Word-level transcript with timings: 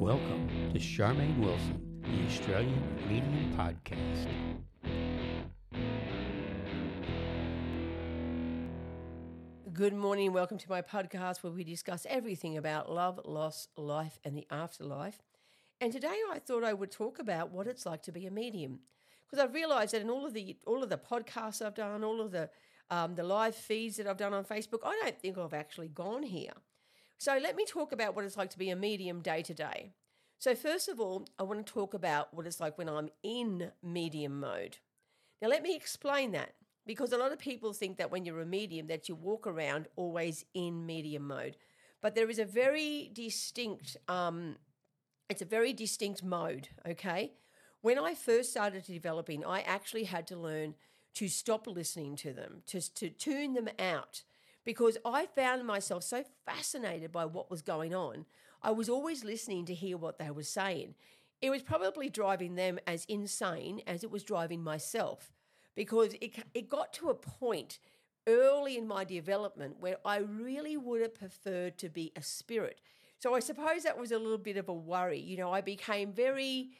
Welcome 0.00 0.48
to 0.72 0.78
Charmaine 0.78 1.38
Wilson, 1.38 1.78
the 2.00 2.24
Australian 2.26 2.82
Medium 3.06 3.52
Podcast. 3.54 4.28
Good 9.74 9.92
morning. 9.92 10.32
Welcome 10.32 10.56
to 10.56 10.70
my 10.70 10.80
podcast 10.80 11.42
where 11.42 11.52
we 11.52 11.64
discuss 11.64 12.06
everything 12.08 12.56
about 12.56 12.90
love, 12.90 13.20
loss, 13.26 13.68
life, 13.76 14.18
and 14.24 14.34
the 14.34 14.46
afterlife. 14.50 15.20
And 15.82 15.92
today 15.92 16.16
I 16.30 16.38
thought 16.38 16.64
I 16.64 16.72
would 16.72 16.90
talk 16.90 17.18
about 17.18 17.50
what 17.50 17.66
it's 17.66 17.84
like 17.84 18.02
to 18.04 18.12
be 18.12 18.24
a 18.26 18.30
medium, 18.30 18.78
because 19.26 19.44
I've 19.44 19.52
realised 19.52 19.92
that 19.92 20.00
in 20.00 20.08
all 20.08 20.24
of 20.24 20.32
the 20.32 20.56
all 20.66 20.82
of 20.82 20.88
the 20.88 20.96
podcasts 20.96 21.60
I've 21.60 21.74
done, 21.74 22.02
all 22.02 22.22
of 22.22 22.32
the 22.32 22.48
um, 22.92 23.14
the 23.14 23.24
live 23.24 23.54
feeds 23.56 23.96
that 23.96 24.06
I've 24.06 24.18
done 24.18 24.34
on 24.34 24.44
Facebook, 24.44 24.80
I 24.84 25.00
don't 25.02 25.18
think 25.18 25.38
I've 25.38 25.54
actually 25.54 25.88
gone 25.88 26.22
here. 26.22 26.52
So 27.16 27.38
let 27.42 27.56
me 27.56 27.64
talk 27.64 27.90
about 27.90 28.14
what 28.14 28.26
it's 28.26 28.36
like 28.36 28.50
to 28.50 28.58
be 28.58 28.68
a 28.68 28.76
medium 28.76 29.22
day 29.22 29.42
to 29.42 29.54
day. 29.54 29.92
So 30.38 30.54
first 30.54 30.88
of 30.88 31.00
all, 31.00 31.26
I 31.38 31.42
want 31.42 31.64
to 31.66 31.72
talk 31.72 31.94
about 31.94 32.34
what 32.34 32.46
it's 32.46 32.60
like 32.60 32.76
when 32.76 32.90
I'm 32.90 33.08
in 33.22 33.70
medium 33.82 34.40
mode. 34.40 34.76
Now 35.40 35.48
let 35.48 35.62
me 35.62 35.74
explain 35.74 36.32
that 36.32 36.52
because 36.84 37.12
a 37.12 37.16
lot 37.16 37.32
of 37.32 37.38
people 37.38 37.72
think 37.72 37.96
that 37.96 38.10
when 38.10 38.26
you're 38.26 38.42
a 38.42 38.46
medium 38.46 38.88
that 38.88 39.08
you 39.08 39.14
walk 39.14 39.46
around 39.46 39.86
always 39.96 40.44
in 40.52 40.84
medium 40.84 41.26
mode, 41.26 41.56
but 42.02 42.14
there 42.14 42.28
is 42.28 42.38
a 42.38 42.44
very 42.44 43.10
distinct 43.14 43.96
um, 44.08 44.56
it's 45.30 45.40
a 45.40 45.46
very 45.46 45.72
distinct 45.72 46.22
mode. 46.22 46.68
Okay, 46.86 47.32
when 47.80 47.98
I 47.98 48.14
first 48.14 48.50
started 48.50 48.84
developing, 48.84 49.46
I 49.46 49.62
actually 49.62 50.04
had 50.04 50.26
to 50.26 50.36
learn 50.36 50.74
to 51.14 51.28
stop 51.28 51.66
listening 51.66 52.16
to 52.16 52.32
them, 52.32 52.62
to, 52.66 52.80
to 52.94 53.10
tune 53.10 53.54
them 53.54 53.68
out, 53.78 54.22
because 54.64 54.96
I 55.04 55.26
found 55.26 55.66
myself 55.66 56.04
so 56.04 56.24
fascinated 56.46 57.12
by 57.12 57.24
what 57.24 57.50
was 57.50 57.62
going 57.62 57.94
on. 57.94 58.26
I 58.62 58.70
was 58.70 58.88
always 58.88 59.24
listening 59.24 59.64
to 59.66 59.74
hear 59.74 59.96
what 59.96 60.18
they 60.18 60.30
were 60.30 60.42
saying. 60.42 60.94
It 61.40 61.50
was 61.50 61.62
probably 61.62 62.08
driving 62.08 62.54
them 62.54 62.78
as 62.86 63.04
insane 63.06 63.82
as 63.86 64.04
it 64.04 64.10
was 64.10 64.22
driving 64.22 64.62
myself, 64.62 65.32
because 65.74 66.14
it, 66.20 66.36
it 66.54 66.68
got 66.68 66.92
to 66.94 67.08
a 67.08 67.14
point 67.14 67.78
early 68.28 68.78
in 68.78 68.86
my 68.86 69.02
development 69.02 69.76
where 69.80 69.96
I 70.04 70.18
really 70.18 70.76
would 70.76 71.00
have 71.00 71.14
preferred 71.14 71.76
to 71.78 71.88
be 71.88 72.12
a 72.14 72.22
spirit. 72.22 72.80
So 73.18 73.34
I 73.34 73.40
suppose 73.40 73.82
that 73.82 73.98
was 73.98 74.12
a 74.12 74.18
little 74.18 74.38
bit 74.38 74.56
of 74.56 74.68
a 74.68 74.72
worry. 74.72 75.18
You 75.18 75.36
know, 75.36 75.52
I 75.52 75.60
became 75.60 76.12
very 76.12 76.70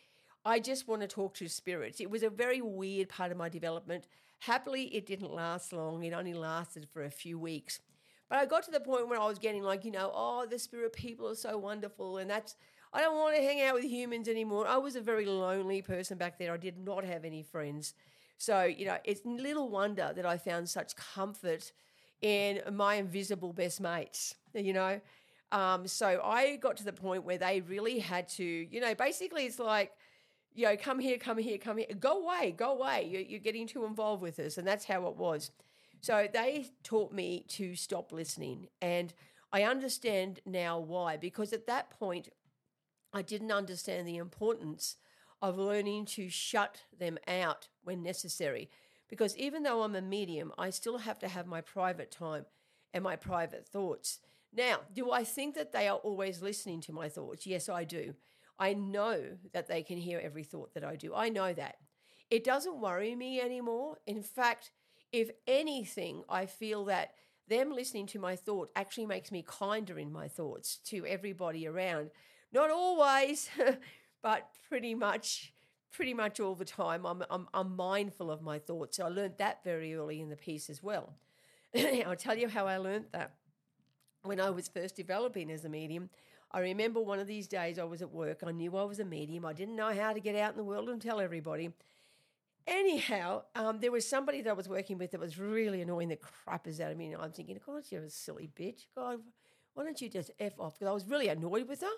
I 0.44 0.58
just 0.58 0.88
want 0.88 1.02
to 1.02 1.08
talk 1.08 1.34
to 1.34 1.48
spirits. 1.48 2.00
It 2.00 2.10
was 2.10 2.22
a 2.22 2.30
very 2.30 2.60
weird 2.60 3.08
part 3.08 3.30
of 3.30 3.38
my 3.38 3.48
development. 3.48 4.08
Happily, 4.40 4.84
it 4.94 5.06
didn't 5.06 5.32
last 5.32 5.72
long. 5.72 6.02
It 6.02 6.12
only 6.12 6.34
lasted 6.34 6.88
for 6.92 7.04
a 7.04 7.10
few 7.10 7.38
weeks. 7.38 7.78
But 8.28 8.38
I 8.38 8.46
got 8.46 8.64
to 8.64 8.70
the 8.70 8.80
point 8.80 9.08
where 9.08 9.20
I 9.20 9.26
was 9.28 9.38
getting 9.38 9.62
like, 9.62 9.84
you 9.84 9.92
know, 9.92 10.10
oh, 10.12 10.46
the 10.46 10.58
spirit 10.58 10.94
people 10.94 11.28
are 11.28 11.36
so 11.36 11.58
wonderful. 11.58 12.18
And 12.18 12.28
that's, 12.28 12.56
I 12.92 13.00
don't 13.00 13.16
want 13.16 13.36
to 13.36 13.42
hang 13.42 13.62
out 13.62 13.74
with 13.74 13.84
humans 13.84 14.26
anymore. 14.26 14.66
I 14.66 14.78
was 14.78 14.96
a 14.96 15.00
very 15.00 15.26
lonely 15.26 15.80
person 15.80 16.18
back 16.18 16.38
there. 16.38 16.52
I 16.52 16.56
did 16.56 16.78
not 16.78 17.04
have 17.04 17.24
any 17.24 17.42
friends. 17.42 17.94
So, 18.38 18.64
you 18.64 18.86
know, 18.86 18.96
it's 19.04 19.20
little 19.24 19.68
wonder 19.68 20.12
that 20.16 20.26
I 20.26 20.38
found 20.38 20.68
such 20.68 20.96
comfort 20.96 21.70
in 22.20 22.62
my 22.72 22.96
invisible 22.96 23.52
best 23.52 23.80
mates, 23.80 24.34
you 24.54 24.72
know. 24.72 25.00
Um, 25.52 25.86
so 25.86 26.20
I 26.24 26.56
got 26.56 26.78
to 26.78 26.84
the 26.84 26.92
point 26.92 27.24
where 27.24 27.38
they 27.38 27.60
really 27.60 28.00
had 28.00 28.28
to, 28.30 28.44
you 28.44 28.80
know, 28.80 28.94
basically 28.94 29.44
it's 29.44 29.58
like, 29.58 29.92
you 30.54 30.66
know, 30.66 30.76
come 30.76 30.98
here, 30.98 31.18
come 31.18 31.38
here, 31.38 31.58
come 31.58 31.78
here, 31.78 31.86
go 31.98 32.22
away, 32.22 32.54
go 32.56 32.72
away. 32.72 33.08
You're, 33.10 33.22
you're 33.22 33.40
getting 33.40 33.66
too 33.66 33.84
involved 33.84 34.22
with 34.22 34.38
us. 34.38 34.58
And 34.58 34.66
that's 34.66 34.84
how 34.84 35.06
it 35.06 35.16
was. 35.16 35.50
So 36.00 36.26
they 36.32 36.70
taught 36.82 37.12
me 37.12 37.44
to 37.48 37.74
stop 37.74 38.12
listening. 38.12 38.68
And 38.80 39.12
I 39.52 39.62
understand 39.62 40.40
now 40.44 40.78
why, 40.78 41.16
because 41.16 41.52
at 41.52 41.66
that 41.66 41.90
point, 41.90 42.28
I 43.12 43.22
didn't 43.22 43.52
understand 43.52 44.06
the 44.06 44.16
importance 44.16 44.96
of 45.40 45.58
learning 45.58 46.06
to 46.06 46.28
shut 46.28 46.82
them 46.98 47.18
out 47.28 47.68
when 47.84 48.02
necessary. 48.02 48.70
Because 49.08 49.36
even 49.36 49.62
though 49.62 49.82
I'm 49.82 49.94
a 49.94 50.00
medium, 50.00 50.52
I 50.56 50.70
still 50.70 50.98
have 50.98 51.18
to 51.18 51.28
have 51.28 51.46
my 51.46 51.60
private 51.60 52.10
time 52.10 52.46
and 52.94 53.04
my 53.04 53.16
private 53.16 53.66
thoughts. 53.66 54.20
Now, 54.54 54.80
do 54.94 55.10
I 55.10 55.24
think 55.24 55.54
that 55.54 55.72
they 55.72 55.88
are 55.88 55.98
always 55.98 56.42
listening 56.42 56.80
to 56.82 56.92
my 56.92 57.08
thoughts? 57.08 57.46
Yes, 57.46 57.68
I 57.68 57.84
do. 57.84 58.14
I 58.62 58.74
know 58.74 59.20
that 59.52 59.66
they 59.66 59.82
can 59.82 59.98
hear 59.98 60.20
every 60.22 60.44
thought 60.44 60.72
that 60.74 60.84
I 60.84 60.94
do. 60.94 61.12
I 61.16 61.30
know 61.30 61.52
that. 61.52 61.78
It 62.30 62.44
doesn't 62.44 62.80
worry 62.80 63.16
me 63.16 63.40
anymore. 63.40 63.98
In 64.06 64.22
fact, 64.22 64.70
if 65.10 65.30
anything, 65.48 66.22
I 66.28 66.46
feel 66.46 66.84
that 66.84 67.14
them 67.48 67.72
listening 67.72 68.06
to 68.06 68.20
my 68.20 68.36
thought 68.36 68.70
actually 68.76 69.06
makes 69.06 69.32
me 69.32 69.44
kinder 69.44 69.98
in 69.98 70.12
my 70.12 70.28
thoughts 70.28 70.76
to 70.84 71.04
everybody 71.04 71.66
around. 71.66 72.10
Not 72.52 72.70
always, 72.70 73.50
but 74.22 74.48
pretty 74.68 74.94
much 74.94 75.52
pretty 75.90 76.14
much 76.14 76.38
all 76.38 76.54
the 76.54 76.64
time 76.64 77.04
I'm, 77.04 77.22
I'm, 77.30 77.48
I'm 77.52 77.74
mindful 77.76 78.30
of 78.30 78.42
my 78.42 78.60
thoughts. 78.60 79.00
I 79.00 79.08
learned 79.08 79.34
that 79.38 79.62
very 79.64 79.94
early 79.94 80.20
in 80.22 80.30
the 80.30 80.36
piece 80.36 80.70
as 80.70 80.82
well. 80.82 81.16
I'll 82.06 82.16
tell 82.16 82.38
you 82.38 82.48
how 82.48 82.66
I 82.66 82.78
learned 82.78 83.06
that. 83.12 83.34
When 84.22 84.40
I 84.40 84.50
was 84.50 84.68
first 84.68 84.94
developing 84.94 85.50
as 85.50 85.64
a 85.64 85.68
medium, 85.68 86.08
I 86.54 86.60
remember 86.60 87.00
one 87.00 87.18
of 87.18 87.26
these 87.26 87.48
days 87.48 87.78
I 87.78 87.84
was 87.84 88.02
at 88.02 88.12
work. 88.12 88.42
I 88.46 88.50
knew 88.50 88.76
I 88.76 88.84
was 88.84 88.98
a 88.98 89.04
medium. 89.04 89.46
I 89.46 89.54
didn't 89.54 89.76
know 89.76 89.92
how 89.92 90.12
to 90.12 90.20
get 90.20 90.36
out 90.36 90.52
in 90.52 90.58
the 90.58 90.64
world 90.64 90.88
and 90.90 91.00
tell 91.00 91.20
everybody. 91.20 91.70
Anyhow, 92.66 93.42
um, 93.54 93.80
there 93.80 93.90
was 93.90 94.06
somebody 94.08 94.42
that 94.42 94.50
I 94.50 94.52
was 94.52 94.68
working 94.68 94.98
with 94.98 95.12
that 95.12 95.20
was 95.20 95.38
really 95.38 95.80
annoying 95.80 96.08
the 96.08 96.18
crappers 96.18 96.78
out 96.78 96.92
of 96.92 96.98
me. 96.98 97.12
And 97.12 97.20
I'm 97.20 97.32
thinking, 97.32 97.58
God, 97.64 97.84
you're 97.90 98.04
a 98.04 98.10
silly 98.10 98.50
bitch. 98.54 98.86
God, 98.94 99.20
why 99.74 99.84
don't 99.84 100.00
you 100.00 100.08
just 100.08 100.30
F 100.38 100.60
off? 100.60 100.74
Because 100.74 100.88
I 100.88 100.92
was 100.92 101.08
really 101.08 101.28
annoyed 101.28 101.68
with 101.68 101.80
her. 101.80 101.96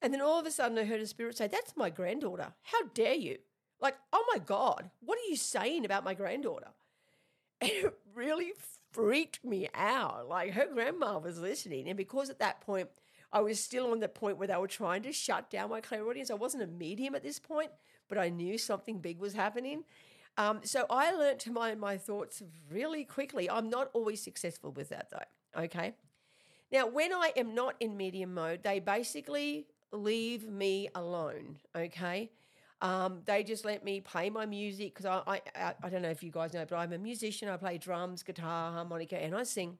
And 0.00 0.14
then 0.14 0.20
all 0.20 0.38
of 0.38 0.46
a 0.46 0.50
sudden 0.50 0.78
I 0.78 0.84
heard 0.84 1.00
a 1.00 1.06
spirit 1.06 1.36
say, 1.36 1.48
That's 1.48 1.76
my 1.76 1.90
granddaughter. 1.90 2.52
How 2.62 2.82
dare 2.94 3.14
you? 3.14 3.38
Like, 3.80 3.96
oh 4.12 4.24
my 4.32 4.38
God, 4.38 4.90
what 5.00 5.18
are 5.18 5.28
you 5.28 5.36
saying 5.36 5.84
about 5.84 6.04
my 6.04 6.14
granddaughter? 6.14 6.68
And 7.62 7.70
it 7.70 7.94
really 8.14 8.52
freaked 8.90 9.44
me 9.44 9.68
out. 9.74 10.26
Like 10.30 10.52
her 10.52 10.66
grandma 10.72 11.18
was 11.18 11.38
listening. 11.38 11.88
And 11.88 11.96
because 11.96 12.30
at 12.30 12.38
that 12.38 12.62
point 12.62 12.88
I 13.32 13.40
was 13.40 13.62
still 13.62 13.92
on 13.92 14.00
the 14.00 14.08
point 14.08 14.38
where 14.38 14.48
they 14.48 14.56
were 14.56 14.66
trying 14.68 15.02
to 15.02 15.12
shut 15.12 15.50
down 15.50 15.70
my 15.70 15.80
clairaudience. 15.80 16.30
I 16.30 16.34
wasn't 16.34 16.64
a 16.64 16.66
medium 16.66 17.14
at 17.14 17.22
this 17.22 17.38
point, 17.38 17.70
but 18.08 18.18
I 18.18 18.28
knew 18.28 18.58
something 18.58 18.98
big 18.98 19.20
was 19.20 19.34
happening. 19.34 19.84
Um, 20.36 20.60
so 20.64 20.86
I 20.90 21.12
learned 21.12 21.40
to 21.40 21.52
mind 21.52 21.80
my 21.80 21.96
thoughts 21.96 22.42
really 22.70 23.04
quickly. 23.04 23.48
I'm 23.48 23.68
not 23.68 23.90
always 23.92 24.22
successful 24.22 24.72
with 24.72 24.88
that 24.88 25.10
though. 25.10 25.62
Okay. 25.64 25.94
Now, 26.72 26.86
when 26.86 27.12
I 27.12 27.32
am 27.36 27.54
not 27.54 27.74
in 27.80 27.96
medium 27.96 28.34
mode, 28.34 28.62
they 28.62 28.78
basically 28.78 29.66
leave 29.92 30.48
me 30.48 30.88
alone. 30.94 31.56
Okay. 31.74 32.30
Um, 32.82 33.20
they 33.26 33.42
just 33.42 33.64
let 33.64 33.84
me 33.84 34.00
play 34.00 34.30
my 34.30 34.46
music 34.46 34.94
because 34.94 35.22
I, 35.26 35.42
I 35.54 35.74
I 35.82 35.88
don't 35.90 36.00
know 36.00 36.10
if 36.10 36.22
you 36.22 36.30
guys 36.30 36.54
know, 36.54 36.64
but 36.66 36.76
I'm 36.76 36.92
a 36.92 36.98
musician. 36.98 37.48
I 37.48 37.56
play 37.58 37.76
drums, 37.76 38.22
guitar, 38.22 38.72
harmonica, 38.72 39.22
and 39.22 39.34
I 39.34 39.42
sing. 39.42 39.76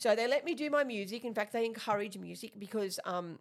So 0.00 0.16
they 0.16 0.26
let 0.26 0.46
me 0.46 0.54
do 0.54 0.70
my 0.70 0.82
music. 0.82 1.26
In 1.26 1.34
fact, 1.34 1.52
they 1.52 1.66
encourage 1.66 2.16
music 2.16 2.52
because 2.58 2.98
um, 3.04 3.38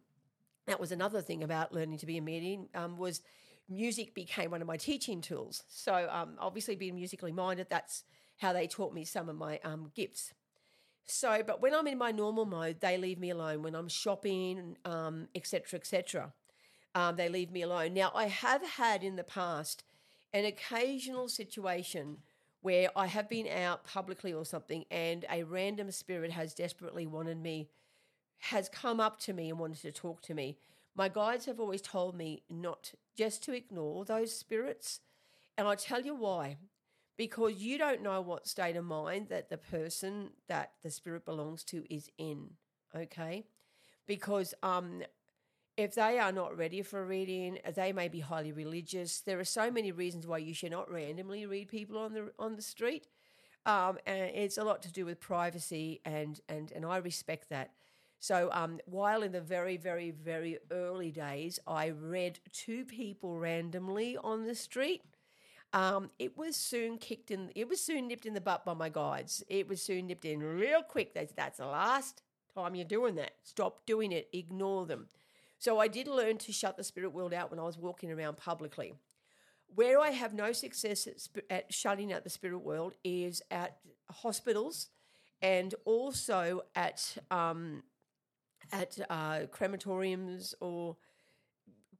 that 0.67 0.77
was 0.77 0.91
another 0.91 1.21
thing 1.21 1.41
about 1.41 1.73
learning 1.73 1.99
to 1.99 2.05
be 2.05 2.17
a 2.17 2.21
medium 2.21 2.67
um, 2.75 2.97
was 2.97 3.21
music 3.69 4.13
became 4.13 4.51
one 4.51 4.61
of 4.61 4.67
my 4.67 4.75
teaching 4.75 5.21
tools. 5.21 5.63
So 5.69 6.09
um, 6.11 6.33
obviously 6.37 6.75
being 6.75 6.95
musically 6.95 7.31
minded, 7.31 7.67
that's 7.69 8.03
how 8.39 8.51
they 8.51 8.67
taught 8.67 8.93
me 8.93 9.05
some 9.05 9.29
of 9.29 9.37
my 9.37 9.61
um, 9.63 9.93
gifts. 9.95 10.33
So, 11.05 11.41
but 11.47 11.61
when 11.61 11.73
I'm 11.73 11.87
in 11.87 11.97
my 11.97 12.11
normal 12.11 12.45
mode, 12.45 12.81
they 12.81 12.97
leave 12.97 13.19
me 13.19 13.29
alone. 13.29 13.63
When 13.63 13.73
I'm 13.73 13.87
shopping, 13.87 14.75
etc., 15.33 15.63
um, 15.63 15.75
etc., 15.79 16.33
um, 16.93 17.15
they 17.15 17.29
leave 17.29 17.51
me 17.51 17.61
alone. 17.61 17.93
Now, 17.93 18.11
I 18.13 18.25
have 18.25 18.67
had 18.71 19.01
in 19.01 19.15
the 19.15 19.23
past 19.23 19.85
an 20.33 20.43
occasional 20.43 21.29
situation 21.29 22.17
where 22.61 22.89
I 22.95 23.07
have 23.07 23.29
been 23.29 23.47
out 23.47 23.83
publicly 23.85 24.33
or 24.33 24.45
something 24.45 24.85
and 24.91 25.25
a 25.31 25.43
random 25.43 25.91
spirit 25.91 26.31
has 26.31 26.53
desperately 26.53 27.07
wanted 27.07 27.41
me, 27.41 27.69
has 28.39 28.69
come 28.69 28.99
up 28.99 29.19
to 29.21 29.33
me 29.33 29.49
and 29.49 29.59
wanted 29.59 29.81
to 29.81 29.91
talk 29.91 30.21
to 30.23 30.33
me. 30.33 30.57
My 30.95 31.07
guides 31.07 31.45
have 31.45 31.59
always 31.59 31.81
told 31.81 32.15
me 32.15 32.43
not 32.49 32.93
just 33.15 33.43
to 33.43 33.53
ignore 33.53 34.03
those 34.03 34.35
spirits. 34.35 34.99
And 35.57 35.67
I 35.67 35.75
tell 35.75 36.01
you 36.01 36.15
why. 36.15 36.57
Because 37.17 37.55
you 37.55 37.77
don't 37.77 38.01
know 38.01 38.21
what 38.21 38.47
state 38.47 38.77
of 38.77 38.85
mind 38.85 39.27
that 39.29 39.49
the 39.49 39.57
person 39.57 40.31
that 40.47 40.71
the 40.83 40.89
spirit 40.89 41.25
belongs 41.25 41.63
to 41.65 41.83
is 41.93 42.09
in. 42.17 42.51
Okay. 42.95 43.45
Because 44.07 44.53
um, 44.63 45.03
if 45.79 45.95
they 45.95 46.19
are 46.19 46.33
not 46.33 46.57
ready 46.57 46.81
for 46.81 47.05
reading, 47.05 47.57
they 47.73 47.93
may 47.93 48.09
be 48.09 48.19
highly 48.19 48.51
religious. 48.51 49.21
There 49.21 49.39
are 49.39 49.45
so 49.45 49.71
many 49.71 49.93
reasons 49.93 50.27
why 50.27 50.39
you 50.39 50.53
should 50.53 50.71
not 50.71 50.91
randomly 50.91 51.45
read 51.45 51.69
people 51.69 51.97
on 51.97 52.13
the 52.13 52.33
on 52.37 52.57
the 52.57 52.61
street, 52.61 53.07
um, 53.65 53.97
and 54.05 54.29
it's 54.35 54.57
a 54.57 54.63
lot 54.65 54.83
to 54.83 54.91
do 54.91 55.05
with 55.05 55.21
privacy, 55.21 56.01
and 56.03 56.41
and 56.49 56.73
and 56.73 56.85
I 56.85 56.97
respect 56.97 57.47
that. 57.49 57.71
So 58.19 58.49
um, 58.51 58.81
while 58.87 59.23
in 59.23 59.31
the 59.31 59.39
very 59.39 59.77
very 59.77 60.11
very 60.11 60.57
early 60.69 61.11
days, 61.11 61.59
I 61.65 61.89
read 61.91 62.39
two 62.51 62.83
people 62.83 63.37
randomly 63.39 64.17
on 64.17 64.45
the 64.45 64.55
street. 64.55 65.03
Um, 65.71 66.09
it 66.19 66.37
was 66.37 66.57
soon 66.57 66.97
kicked 66.97 67.31
in. 67.31 67.51
It 67.55 67.69
was 67.69 67.79
soon 67.79 68.09
nipped 68.09 68.25
in 68.25 68.33
the 68.33 68.41
butt 68.41 68.65
by 68.65 68.73
my 68.73 68.89
guides. 68.89 69.43
It 69.47 69.69
was 69.69 69.81
soon 69.81 70.07
nipped 70.07 70.25
in 70.25 70.41
real 70.41 70.83
quick. 70.83 71.13
That's 71.13 71.31
that's 71.31 71.59
the 71.59 71.67
last. 71.67 72.21
time 72.53 72.75
you're 72.75 72.83
doing 72.83 73.15
that. 73.15 73.31
Stop 73.43 73.85
doing 73.85 74.11
it. 74.11 74.27
Ignore 74.33 74.85
them. 74.87 75.07
So 75.59 75.77
I 75.77 75.89
did 75.89 76.07
learn 76.07 76.37
to 76.39 76.53
shut 76.53 76.77
the 76.77 76.83
spirit 76.83 77.13
world 77.13 77.33
out 77.33 77.51
when 77.51 77.59
I 77.59 77.63
was 77.63 77.77
walking 77.77 78.11
around 78.11 78.37
publicly. 78.37 78.93
Where 79.75 79.99
I 79.99 80.09
have 80.09 80.33
no 80.33 80.53
success 80.53 81.05
at, 81.05 81.43
at 81.49 81.73
shutting 81.73 82.11
out 82.11 82.23
the 82.23 82.29
spirit 82.29 82.59
world 82.59 82.93
is 83.03 83.41
at 83.51 83.77
hospitals 84.09 84.87
and 85.41 85.75
also 85.85 86.61
at 86.75 87.17
um, 87.29 87.83
at 88.71 88.97
uh, 89.09 89.41
crematoriums 89.51 90.53
or 90.61 90.95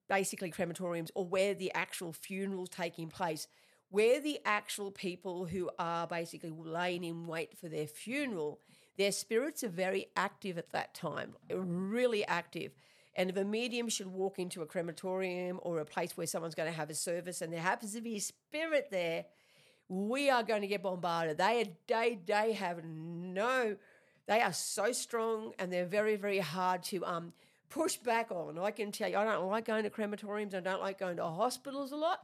basically 0.08 0.52
crematoriums 0.52 1.12
or 1.14 1.26
where 1.26 1.54
the 1.54 1.72
actual 1.74 2.14
funeral's 2.14 2.70
taking 2.70 3.10
place, 3.10 3.48
where 3.90 4.22
the 4.22 4.40
actual 4.46 4.90
people 4.90 5.46
who 5.46 5.70
are 5.78 6.08
basically 6.08 6.52
laying 6.52 7.04
in 7.04 7.28
wait 7.28 7.58
for 7.58 7.68
their 7.68 7.88
funeral, 7.88 8.62
their 8.98 9.12
spirits 9.12 9.64
are 9.64 9.70
very 9.70 10.08
active 10.16 10.58
at 10.58 10.72
that 10.72 10.94
time, 10.94 11.36
really 11.50 12.26
active. 12.26 12.72
And 13.16 13.30
if 13.30 13.38
a 13.38 13.44
medium 13.44 13.90
should 13.90 14.08
walk 14.08 14.40
into 14.40 14.62
a 14.62 14.66
crematorium 14.66 15.60
or 15.64 15.80
a 15.80 15.86
place 15.86 16.16
where 16.16 16.28
someone's 16.28 16.56
going 16.56 16.72
to 16.72 16.78
have 16.78 16.90
a 16.90 16.96
service 16.96 17.42
and 17.42 17.52
there 17.52 17.60
happens 17.60 17.94
to 17.94 18.02
be 18.02 18.16
a 18.16 18.22
spirit 18.22 18.88
there, 18.92 19.26
we 19.90 20.30
are 20.30 20.44
going 20.44 20.62
to 20.62 20.68
get 20.68 20.84
bombarded. 20.84 21.38
They, 21.38 21.74
they, 21.88 22.20
they 22.26 22.54
have 22.54 22.84
no, 22.84 23.76
they 24.28 24.42
are 24.42 24.54
so 24.54 24.92
strong 24.92 25.54
and 25.58 25.74
they're 25.74 25.86
very, 25.86 26.16
very 26.16 26.40
hard 26.40 26.84
to 26.84 27.04
um, 27.06 27.34
push 27.70 27.98
back 27.98 28.32
on. 28.32 28.60
I 28.60 28.72
can 28.72 28.92
tell 28.92 29.10
you, 29.10 29.18
I 29.18 29.24
don't 29.26 29.48
like 29.48 29.66
going 29.66 29.84
to 29.84 29.90
crematoriums. 29.90 30.54
I 30.54 30.60
don't 30.60 30.82
like 30.82 31.00
going 31.00 31.18
to 31.18 31.24
hospitals 31.24 31.92
a 31.92 31.98
lot. 31.98 32.20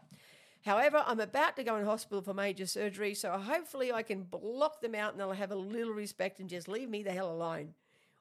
However, 0.63 1.03
I'm 1.05 1.19
about 1.19 1.55
to 1.57 1.63
go 1.63 1.75
in 1.75 1.85
hospital 1.85 2.23
for 2.23 2.33
major 2.33 2.65
surgery, 2.65 3.13
so 3.13 3.31
hopefully 3.31 3.93
I 3.93 4.01
can 4.01 4.23
block 4.23 4.81
them 4.81 4.95
out 4.95 5.11
and 5.11 5.19
they'll 5.19 5.31
have 5.31 5.51
a 5.51 5.55
little 5.55 5.93
respect 5.93 6.39
and 6.39 6.49
just 6.49 6.67
leave 6.67 6.89
me 6.89 7.03
the 7.03 7.11
hell 7.11 7.31
alone. 7.31 7.75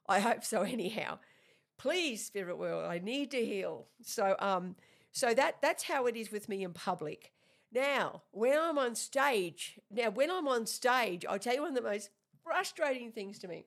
I 0.06 0.20
hope 0.20 0.44
so, 0.44 0.60
anyhow. 0.62 1.18
Please, 1.76 2.24
spirit 2.24 2.58
world, 2.58 2.84
I 2.90 2.98
need 2.98 3.30
to 3.32 3.44
heal. 3.44 3.86
So, 4.02 4.36
um, 4.38 4.76
so 5.12 5.34
that 5.34 5.60
that's 5.60 5.84
how 5.84 6.06
it 6.06 6.16
is 6.16 6.30
with 6.30 6.48
me 6.48 6.64
in 6.64 6.72
public. 6.72 7.32
Now, 7.72 8.22
when 8.30 8.58
I'm 8.58 8.78
on 8.78 8.94
stage, 8.94 9.80
now 9.90 10.10
when 10.10 10.30
I'm 10.30 10.46
on 10.46 10.66
stage, 10.66 11.24
I'll 11.28 11.38
tell 11.38 11.54
you 11.54 11.62
one 11.62 11.76
of 11.76 11.82
the 11.82 11.88
most 11.88 12.10
frustrating 12.44 13.10
things 13.10 13.38
to 13.40 13.48
me. 13.48 13.66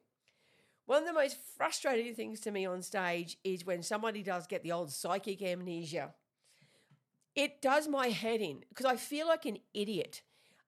One 0.86 1.02
of 1.02 1.08
the 1.08 1.14
most 1.14 1.38
frustrating 1.58 2.16
things 2.16 2.40
to 2.42 2.52
me 2.52 2.66
on 2.66 2.82
stage 2.82 3.38
is 3.44 3.66
when 3.66 3.84
somebody 3.84 4.24
does 4.24 4.48
get 4.48 4.64
the 4.64 4.72
old 4.72 4.92
psychic 4.92 5.42
amnesia. 5.42 6.14
It 7.36 7.62
does 7.62 7.90
my 7.90 8.08
head 8.08 8.40
in 8.40 8.64
because 8.70 8.86
I 8.86 8.96
feel 8.96 9.28
like 9.28 9.46
an 9.46 9.58
idiot. 9.74 10.22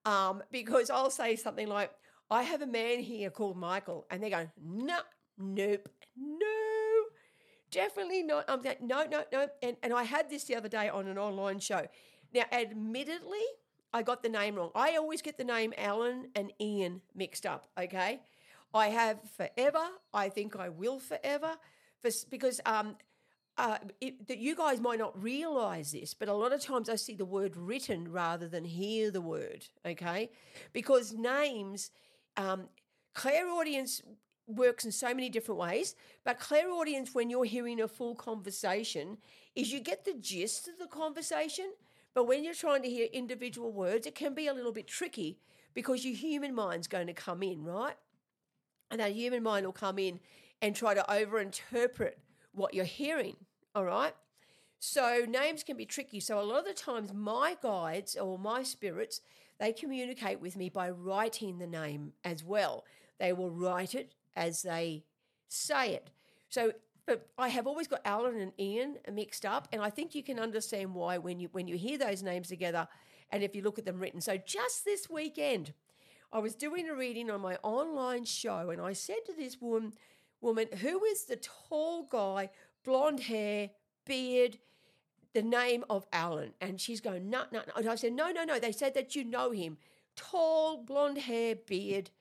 Um, 0.05 0.43
because 0.51 0.89
I'll 0.89 1.09
say 1.09 1.35
something 1.35 1.67
like, 1.67 1.91
I 2.29 2.43
have 2.43 2.61
a 2.61 2.67
man 2.67 2.99
here 2.99 3.29
called 3.29 3.57
Michael, 3.57 4.05
and 4.11 4.21
they're 4.21 4.29
going, 4.29 4.51
no, 4.61 4.99
nope, 5.37 5.89
no, 6.15 6.45
definitely 7.71 8.23
not. 8.23 8.45
I'm 8.47 8.61
like, 8.61 8.81
no, 8.81 9.05
no, 9.05 9.23
no. 9.31 9.47
And, 9.61 9.77
and 9.83 9.93
I 9.93 10.03
had 10.03 10.29
this 10.29 10.45
the 10.45 10.55
other 10.55 10.69
day 10.69 10.89
on 10.89 11.07
an 11.07 11.17
online 11.17 11.59
show. 11.59 11.87
Now, 12.33 12.43
admittedly, 12.51 13.45
I 13.93 14.03
got 14.03 14.21
the 14.21 14.29
name 14.29 14.55
wrong. 14.55 14.71
I 14.75 14.95
always 14.97 15.21
get 15.21 15.37
the 15.37 15.43
name 15.43 15.73
Alan 15.77 16.29
and 16.35 16.53
Ian 16.61 17.01
mixed 17.15 17.45
up, 17.45 17.67
okay? 17.77 18.21
I 18.73 18.87
have 18.87 19.19
forever. 19.35 19.83
I 20.13 20.29
think 20.29 20.55
I 20.55 20.69
will 20.69 20.99
forever. 20.99 21.55
For, 22.01 22.09
because 22.29 22.61
um, 22.65 22.95
uh, 23.57 23.77
it, 23.99 24.27
that 24.27 24.37
you 24.37 24.55
guys 24.55 24.79
might 24.79 24.99
not 24.99 25.21
realize 25.21 25.91
this, 25.91 26.13
but 26.13 26.29
a 26.29 26.33
lot 26.33 26.53
of 26.53 26.61
times 26.61 26.87
I 26.87 26.95
see 26.95 27.15
the 27.15 27.25
word 27.25 27.57
written 27.57 28.11
rather 28.11 28.47
than 28.47 28.63
hear 28.63 29.11
the 29.11 29.21
word, 29.21 29.65
okay? 29.85 30.29
Because 30.71 31.13
names, 31.13 31.91
um, 32.37 32.69
clairaudience 33.13 34.01
works 34.49 34.83
in 34.83 34.91
so 34.91 35.13
many 35.13 35.29
different 35.29 35.59
ways, 35.59 35.95
but 36.25 36.39
clairaudience, 36.39 37.13
when 37.13 37.29
you're 37.29 37.45
hearing 37.45 37.79
a 37.79 37.87
full 37.87 38.15
conversation, 38.15 39.17
is 39.55 39.71
you 39.71 39.79
get 39.79 40.05
the 40.05 40.15
gist 40.19 40.67
of 40.67 40.79
the 40.79 40.87
conversation, 40.87 41.71
but 42.13 42.25
when 42.27 42.43
you're 42.43 42.53
trying 42.53 42.81
to 42.81 42.89
hear 42.89 43.07
individual 43.13 43.71
words, 43.71 44.07
it 44.07 44.15
can 44.15 44.33
be 44.33 44.47
a 44.47 44.53
little 44.53 44.71
bit 44.71 44.87
tricky 44.87 45.37
because 45.73 46.03
your 46.03 46.15
human 46.15 46.53
mind's 46.53 46.87
going 46.87 47.07
to 47.07 47.13
come 47.13 47.43
in, 47.43 47.63
right? 47.63 47.95
And 48.89 48.99
that 48.99 49.11
human 49.11 49.43
mind 49.43 49.65
will 49.65 49.73
come 49.73 49.99
in 49.99 50.19
and 50.61 50.75
try 50.75 50.93
to 50.93 51.05
overinterpret 51.07 52.13
what 52.51 52.73
you're 52.73 52.85
hearing, 52.85 53.35
all 53.75 53.85
right? 53.85 54.13
So 54.79 55.25
names 55.27 55.63
can 55.63 55.77
be 55.77 55.85
tricky. 55.85 56.19
So 56.19 56.39
a 56.39 56.41
lot 56.41 56.59
of 56.59 56.65
the 56.65 56.73
times 56.73 57.13
my 57.13 57.55
guides 57.61 58.15
or 58.15 58.39
my 58.39 58.63
spirits, 58.63 59.21
they 59.59 59.73
communicate 59.73 60.39
with 60.39 60.55
me 60.55 60.69
by 60.69 60.89
writing 60.89 61.59
the 61.59 61.67
name 61.67 62.13
as 62.23 62.43
well. 62.43 62.85
They 63.19 63.33
will 63.33 63.51
write 63.51 63.93
it 63.93 64.13
as 64.35 64.61
they 64.61 65.03
say 65.47 65.93
it. 65.93 66.09
So 66.49 66.73
but 67.09 67.27
I 67.39 67.47
have 67.47 67.65
always 67.65 67.87
got 67.87 68.01
Alan 68.05 68.39
and 68.39 68.51
Ian 68.59 68.97
mixed 69.11 69.43
up, 69.43 69.67
and 69.71 69.81
I 69.81 69.89
think 69.89 70.13
you 70.13 70.21
can 70.21 70.39
understand 70.39 70.93
why 70.93 71.17
when 71.17 71.39
you 71.39 71.49
when 71.51 71.67
you 71.67 71.75
hear 71.75 71.97
those 71.97 72.21
names 72.21 72.49
together, 72.49 72.87
and 73.31 73.41
if 73.41 73.55
you 73.55 73.63
look 73.63 73.79
at 73.79 73.85
them 73.85 73.99
written. 73.99 74.21
So 74.21 74.37
just 74.37 74.85
this 74.85 75.09
weekend, 75.09 75.73
I 76.31 76.37
was 76.37 76.53
doing 76.53 76.87
a 76.87 76.93
reading 76.93 77.31
on 77.31 77.41
my 77.41 77.57
online 77.63 78.25
show, 78.25 78.69
and 78.69 78.79
I 78.79 78.93
said 78.93 79.25
to 79.25 79.33
this 79.33 79.59
woman, 79.59 79.93
woman, 80.39 80.67
who 80.81 81.03
is 81.05 81.25
the 81.25 81.37
tall 81.37 82.03
guy, 82.03 82.51
blonde 82.85 83.21
hair, 83.21 83.71
beard, 84.05 84.59
the 85.33 85.41
name 85.41 85.83
of 85.89 86.05
Alan? 86.13 86.53
And 86.61 86.79
she's 86.79 87.01
going, 87.01 87.27
no, 87.27 87.45
no, 87.51 87.61
no. 87.65 87.73
And 87.75 87.89
I 87.89 87.95
said, 87.95 88.13
no, 88.13 88.29
no, 88.29 88.43
no. 88.43 88.59
They 88.59 88.71
said 88.71 88.93
that 88.93 89.15
you 89.15 89.23
know 89.23 89.49
him, 89.49 89.77
tall, 90.15 90.83
blonde 90.83 91.17
hair, 91.17 91.55
beard, 91.55 92.11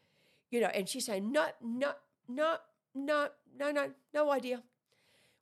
you 0.51 0.61
know. 0.61 0.69
And 0.69 0.89
she's 0.89 1.07
saying, 1.07 1.31
no, 1.31 1.47
no, 1.63 1.93
no, 2.29 2.57
no, 2.95 3.29
no, 3.59 3.71
no, 3.71 3.91
no 4.15 4.31
idea. 4.31 4.63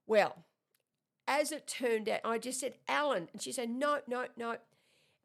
Well, 0.07 0.45
as 1.29 1.53
it 1.53 1.67
turned 1.67 2.09
out, 2.09 2.21
I 2.25 2.39
just 2.39 2.61
said, 2.61 2.75
Alan. 2.89 3.29
And 3.33 3.43
she 3.43 3.53
said, 3.53 3.71
no, 3.71 3.99
no, 4.07 4.27
no. 4.37 4.57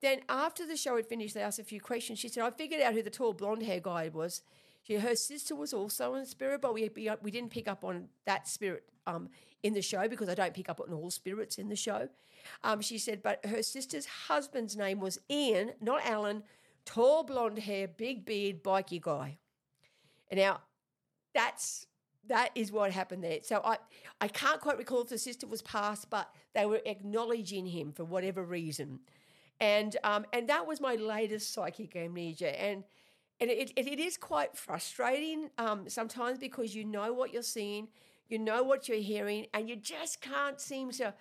Then 0.02 0.22
after 0.28 0.66
the 0.66 0.76
show 0.76 0.96
had 0.96 1.06
finished, 1.06 1.36
they 1.36 1.42
asked 1.42 1.60
a 1.60 1.64
few 1.64 1.80
questions. 1.80 2.18
She 2.20 2.28
said, 2.28 2.44
I 2.44 2.50
figured 2.50 2.82
out 2.82 2.94
who 2.94 3.04
the 3.04 3.12
tall 3.12 3.34
blonde 3.34 3.64
hair 3.64 3.80
guy 3.80 4.10
was. 4.10 4.42
She, 4.82 4.96
her 4.96 5.16
sister 5.16 5.56
was 5.56 5.74
also 5.74 6.16
in 6.16 6.26
spirit, 6.26 6.62
but 6.62 6.74
we, 6.74 6.90
we 7.22 7.32
didn't 7.32 7.52
pick 7.52 7.68
up 7.68 7.84
on 7.84 8.08
that 8.26 8.48
spirit 8.48 8.84
um, 9.06 9.30
in 9.62 9.74
the 9.74 9.82
show 9.82 10.08
because 10.08 10.28
I 10.28 10.34
don't 10.34 10.56
pick 10.56 10.70
up 10.70 10.82
on 10.82 10.92
all 10.92 11.12
spirits 11.12 11.60
in 11.60 11.70
the 11.70 11.76
show. 11.76 12.10
Um, 12.64 12.82
she 12.82 12.98
said, 12.98 13.22
but 13.22 13.46
her 13.46 13.62
sister's 13.62 14.08
husband's 14.08 14.76
name 14.76 15.00
was 15.00 15.20
Ian, 15.30 15.74
not 15.80 16.04
Alan, 16.04 16.42
tall 16.84 17.24
blonde 17.24 17.60
hair, 17.60 17.88
big 17.88 18.26
beard, 18.26 18.64
bikey 18.64 19.00
guy. 19.00 19.38
Now 20.32 20.62
that's 21.34 21.88
that 22.28 22.52
is 22.56 22.72
what 22.72 22.92
happened 22.92 23.24
there. 23.24 23.40
So 23.42 23.62
I, 23.64 23.78
I 24.20 24.28
can't 24.28 24.62
quite 24.62 24.78
recall 24.78 25.02
if 25.02 25.10
the 25.10 25.18
sister 25.18 25.48
was 25.48 25.62
passed, 25.62 26.10
but 26.10 26.30
they 26.54 26.66
were 26.66 26.82
acknowledging 26.86 27.66
him 27.66 27.92
for 27.92 28.06
whatever 28.06 28.44
reason. 28.44 29.00
And, 29.60 29.96
um, 30.04 30.26
and 30.32 30.48
that 30.50 30.68
was 30.68 30.80
my 30.80 30.96
latest 30.96 31.54
psychic 31.54 31.96
amnesia. 31.96 32.60
And, 32.62 32.84
and 33.40 33.50
it, 33.50 33.74
it, 33.76 33.88
it 33.88 34.00
is 34.00 34.18
quite 34.18 34.56
frustrating 34.56 35.50
um, 35.58 35.90
sometimes 35.90 36.38
because 36.38 36.76
you 36.76 36.86
know 36.86 37.12
what 37.12 37.34
you're 37.34 37.42
seeing, 37.42 37.88
you 38.30 38.38
know 38.38 38.64
what 38.64 38.88
you're 38.88 38.98
hearing, 39.00 39.48
and 39.54 39.68
you 39.68 39.76
just 39.76 40.22
can't 40.22 40.60
seem 40.62 40.92
to 40.92 41.14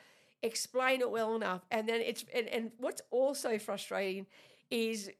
explain 0.42 1.00
it 1.00 1.10
well 1.10 1.34
enough. 1.34 1.62
And 1.70 1.88
then 1.88 2.00
it's, 2.02 2.24
and, 2.34 2.46
and 2.48 2.70
what's 2.78 3.02
also 3.10 3.58
frustrating 3.58 4.26
is 4.70 5.10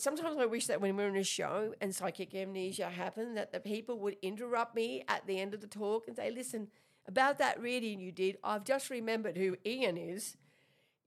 sometimes 0.00 0.38
I 0.38 0.46
wish 0.46 0.66
that 0.66 0.80
when 0.80 0.96
we're 0.96 1.08
in 1.08 1.16
a 1.16 1.24
show 1.24 1.74
and 1.80 1.94
psychic 1.94 2.34
amnesia 2.34 2.88
happened, 2.88 3.36
that 3.36 3.52
the 3.52 3.60
people 3.60 3.98
would 4.00 4.16
interrupt 4.22 4.74
me 4.74 5.04
at 5.08 5.26
the 5.26 5.38
end 5.38 5.54
of 5.54 5.60
the 5.60 5.66
talk 5.66 6.06
and 6.06 6.16
say, 6.16 6.30
listen, 6.30 6.68
about 7.06 7.38
that 7.38 7.60
reading 7.60 8.00
you 8.00 8.12
did, 8.12 8.38
I've 8.44 8.64
just 8.64 8.90
remembered 8.90 9.36
who 9.36 9.56
Ian 9.64 9.96
is. 9.96 10.36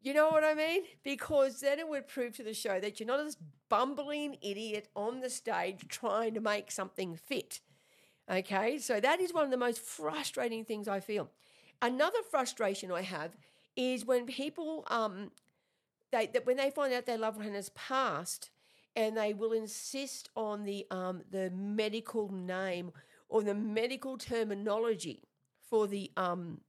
You 0.01 0.13
know 0.13 0.29
what 0.29 0.43
I 0.43 0.53
mean? 0.53 0.83
Because 1.01 1.61
then 1.61 1.79
it 1.79 1.87
would 1.87 2.07
prove 2.07 2.35
to 2.35 2.43
the 2.43 2.53
show 2.53 2.79
that 2.79 2.99
you're 2.99 3.07
not 3.07 3.23
this 3.23 3.37
bumbling 3.69 4.35
idiot 4.41 4.89
on 4.95 5.21
the 5.21 5.29
stage 5.29 5.87
trying 5.87 6.33
to 6.33 6.41
make 6.41 6.71
something 6.71 7.15
fit. 7.15 7.61
Okay, 8.29 8.77
so 8.77 8.99
that 8.99 9.19
is 9.19 9.33
one 9.33 9.45
of 9.45 9.51
the 9.51 9.57
most 9.57 9.79
frustrating 9.79 10.65
things 10.65 10.87
I 10.87 10.99
feel. 10.99 11.29
Another 11.81 12.19
frustration 12.29 12.91
I 12.91 13.01
have 13.01 13.35
is 13.75 14.05
when 14.05 14.25
people, 14.25 14.85
um, 14.87 15.31
they 16.11 16.27
that 16.27 16.45
when 16.45 16.57
they 16.57 16.69
find 16.69 16.93
out 16.93 17.05
their 17.05 17.17
loved 17.17 17.37
one 17.37 17.53
has 17.53 17.69
passed, 17.69 18.49
and 18.95 19.17
they 19.17 19.33
will 19.33 19.51
insist 19.51 20.29
on 20.35 20.63
the 20.63 20.85
um, 20.91 21.21
the 21.31 21.49
medical 21.51 22.31
name 22.31 22.91
or 23.29 23.41
the 23.43 23.55
medical 23.55 24.17
terminology 24.17 25.23
for 25.69 25.87
the 25.87 26.11
um, 26.17 26.61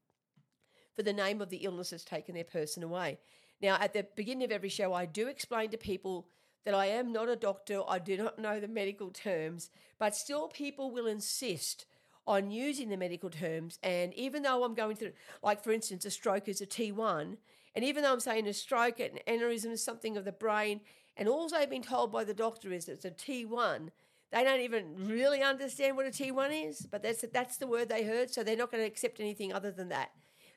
for 0.94 1.02
the 1.02 1.12
name 1.12 1.40
of 1.40 1.50
the 1.50 1.58
illness 1.58 1.90
that's 1.90 2.04
taken 2.04 2.34
their 2.34 2.44
person 2.44 2.82
away. 2.82 3.18
Now, 3.60 3.76
at 3.80 3.92
the 3.92 4.06
beginning 4.16 4.44
of 4.44 4.52
every 4.52 4.68
show, 4.68 4.92
I 4.92 5.06
do 5.06 5.28
explain 5.28 5.70
to 5.70 5.78
people 5.78 6.28
that 6.64 6.74
I 6.74 6.86
am 6.86 7.12
not 7.12 7.28
a 7.28 7.36
doctor. 7.36 7.82
I 7.86 7.98
do 7.98 8.16
not 8.16 8.38
know 8.38 8.60
the 8.60 8.68
medical 8.68 9.10
terms, 9.10 9.70
but 9.98 10.14
still, 10.14 10.48
people 10.48 10.90
will 10.90 11.06
insist 11.06 11.86
on 12.26 12.50
using 12.50 12.88
the 12.88 12.96
medical 12.96 13.30
terms. 13.30 13.78
And 13.82 14.14
even 14.14 14.42
though 14.42 14.64
I'm 14.64 14.74
going 14.74 14.96
through, 14.96 15.12
like 15.42 15.62
for 15.62 15.72
instance, 15.72 16.04
a 16.04 16.10
stroke 16.10 16.48
is 16.48 16.60
a 16.60 16.66
T1, 16.66 17.36
and 17.74 17.84
even 17.84 18.02
though 18.02 18.12
I'm 18.12 18.20
saying 18.20 18.46
a 18.46 18.52
stroke, 18.52 19.00
an 19.00 19.18
aneurysm 19.26 19.72
is 19.72 19.82
something 19.82 20.16
of 20.16 20.24
the 20.24 20.32
brain, 20.32 20.80
and 21.16 21.28
all 21.28 21.48
they've 21.48 21.70
been 21.70 21.82
told 21.82 22.12
by 22.12 22.24
the 22.24 22.34
doctor 22.34 22.72
is 22.72 22.88
it's 22.88 23.04
a 23.04 23.10
T1, 23.10 23.90
They 24.32 24.44
don't 24.44 24.60
even 24.60 24.94
really 25.06 25.42
understand 25.42 25.96
what 25.96 26.06
a 26.06 26.10
T1 26.10 26.68
is, 26.68 26.86
but 26.90 27.02
that's 27.02 27.24
that's 27.32 27.56
the 27.56 27.66
word 27.66 27.88
they 27.88 28.04
heard, 28.04 28.30
so 28.30 28.42
they're 28.42 28.56
not 28.56 28.70
going 28.70 28.82
to 28.82 28.88
accept 28.88 29.20
anything 29.20 29.52
other 29.52 29.70
than 29.70 29.88
that. 29.90 30.10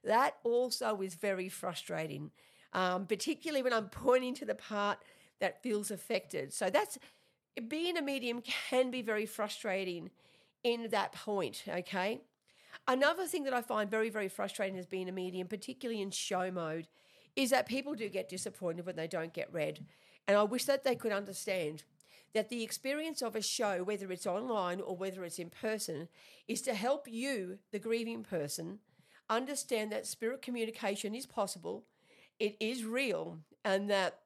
That 0.04 0.36
also 0.44 1.02
is 1.02 1.16
very 1.16 1.50
frustrating, 1.50 2.32
um, 2.74 3.06
particularly 3.06 3.62
when 3.62 3.74
I'm 3.74 3.90
pointing 3.90 4.34
to 4.36 4.46
the 4.46 4.56
part 4.56 5.00
that 5.40 5.62
feels 5.62 5.92
affected. 5.92 6.54
So 6.54 6.70
that's 6.70 6.98
being 7.68 7.98
a 7.98 8.02
medium 8.02 8.42
can 8.42 8.92
be 8.92 9.02
very 9.02 9.26
frustrating 9.26 10.10
in 10.64 10.90
that 10.92 11.14
point. 11.14 11.64
Okay. 11.68 12.22
Another 12.88 13.26
thing 13.26 13.44
that 13.44 13.54
I 13.54 13.62
find 13.62 13.90
very, 13.90 14.10
very 14.10 14.30
frustrating 14.30 14.78
as 14.78 14.86
being 14.86 15.10
a 15.10 15.12
medium, 15.12 15.48
particularly 15.48 16.02
in 16.02 16.12
show 16.12 16.52
mode, 16.52 16.88
is 17.36 17.50
that 17.50 17.68
people 17.68 17.96
do 17.96 18.10
get 18.10 18.30
disappointed 18.30 18.86
when 18.86 18.96
they 18.96 19.08
don't 19.08 19.34
get 19.34 19.52
read. 19.54 19.86
And 20.28 20.38
I 20.38 20.44
wish 20.44 20.66
that 20.66 20.84
they 20.84 20.96
could 20.96 21.12
understand 21.12 21.84
that 22.34 22.50
the 22.50 22.64
experience 22.64 23.22
of 23.22 23.36
a 23.36 23.42
show, 23.42 23.84
whether 23.84 24.12
it's 24.12 24.28
online 24.28 24.82
or 24.82 24.96
whether 24.96 25.24
it's 25.24 25.40
in 25.40 25.50
person, 25.50 26.10
is 26.48 26.62
to 26.64 26.74
help 26.74 27.08
you, 27.10 27.60
the 27.72 27.80
grieving 27.80 28.24
person, 28.24 28.80
understand 29.30 29.92
that 29.92 30.06
spirit 30.06 30.42
communication 30.42 31.16
is 31.16 31.26
possible, 31.26 31.86
it 32.40 32.56
is 32.60 32.84
real, 32.84 33.40
and 33.64 33.90
that 33.90 34.20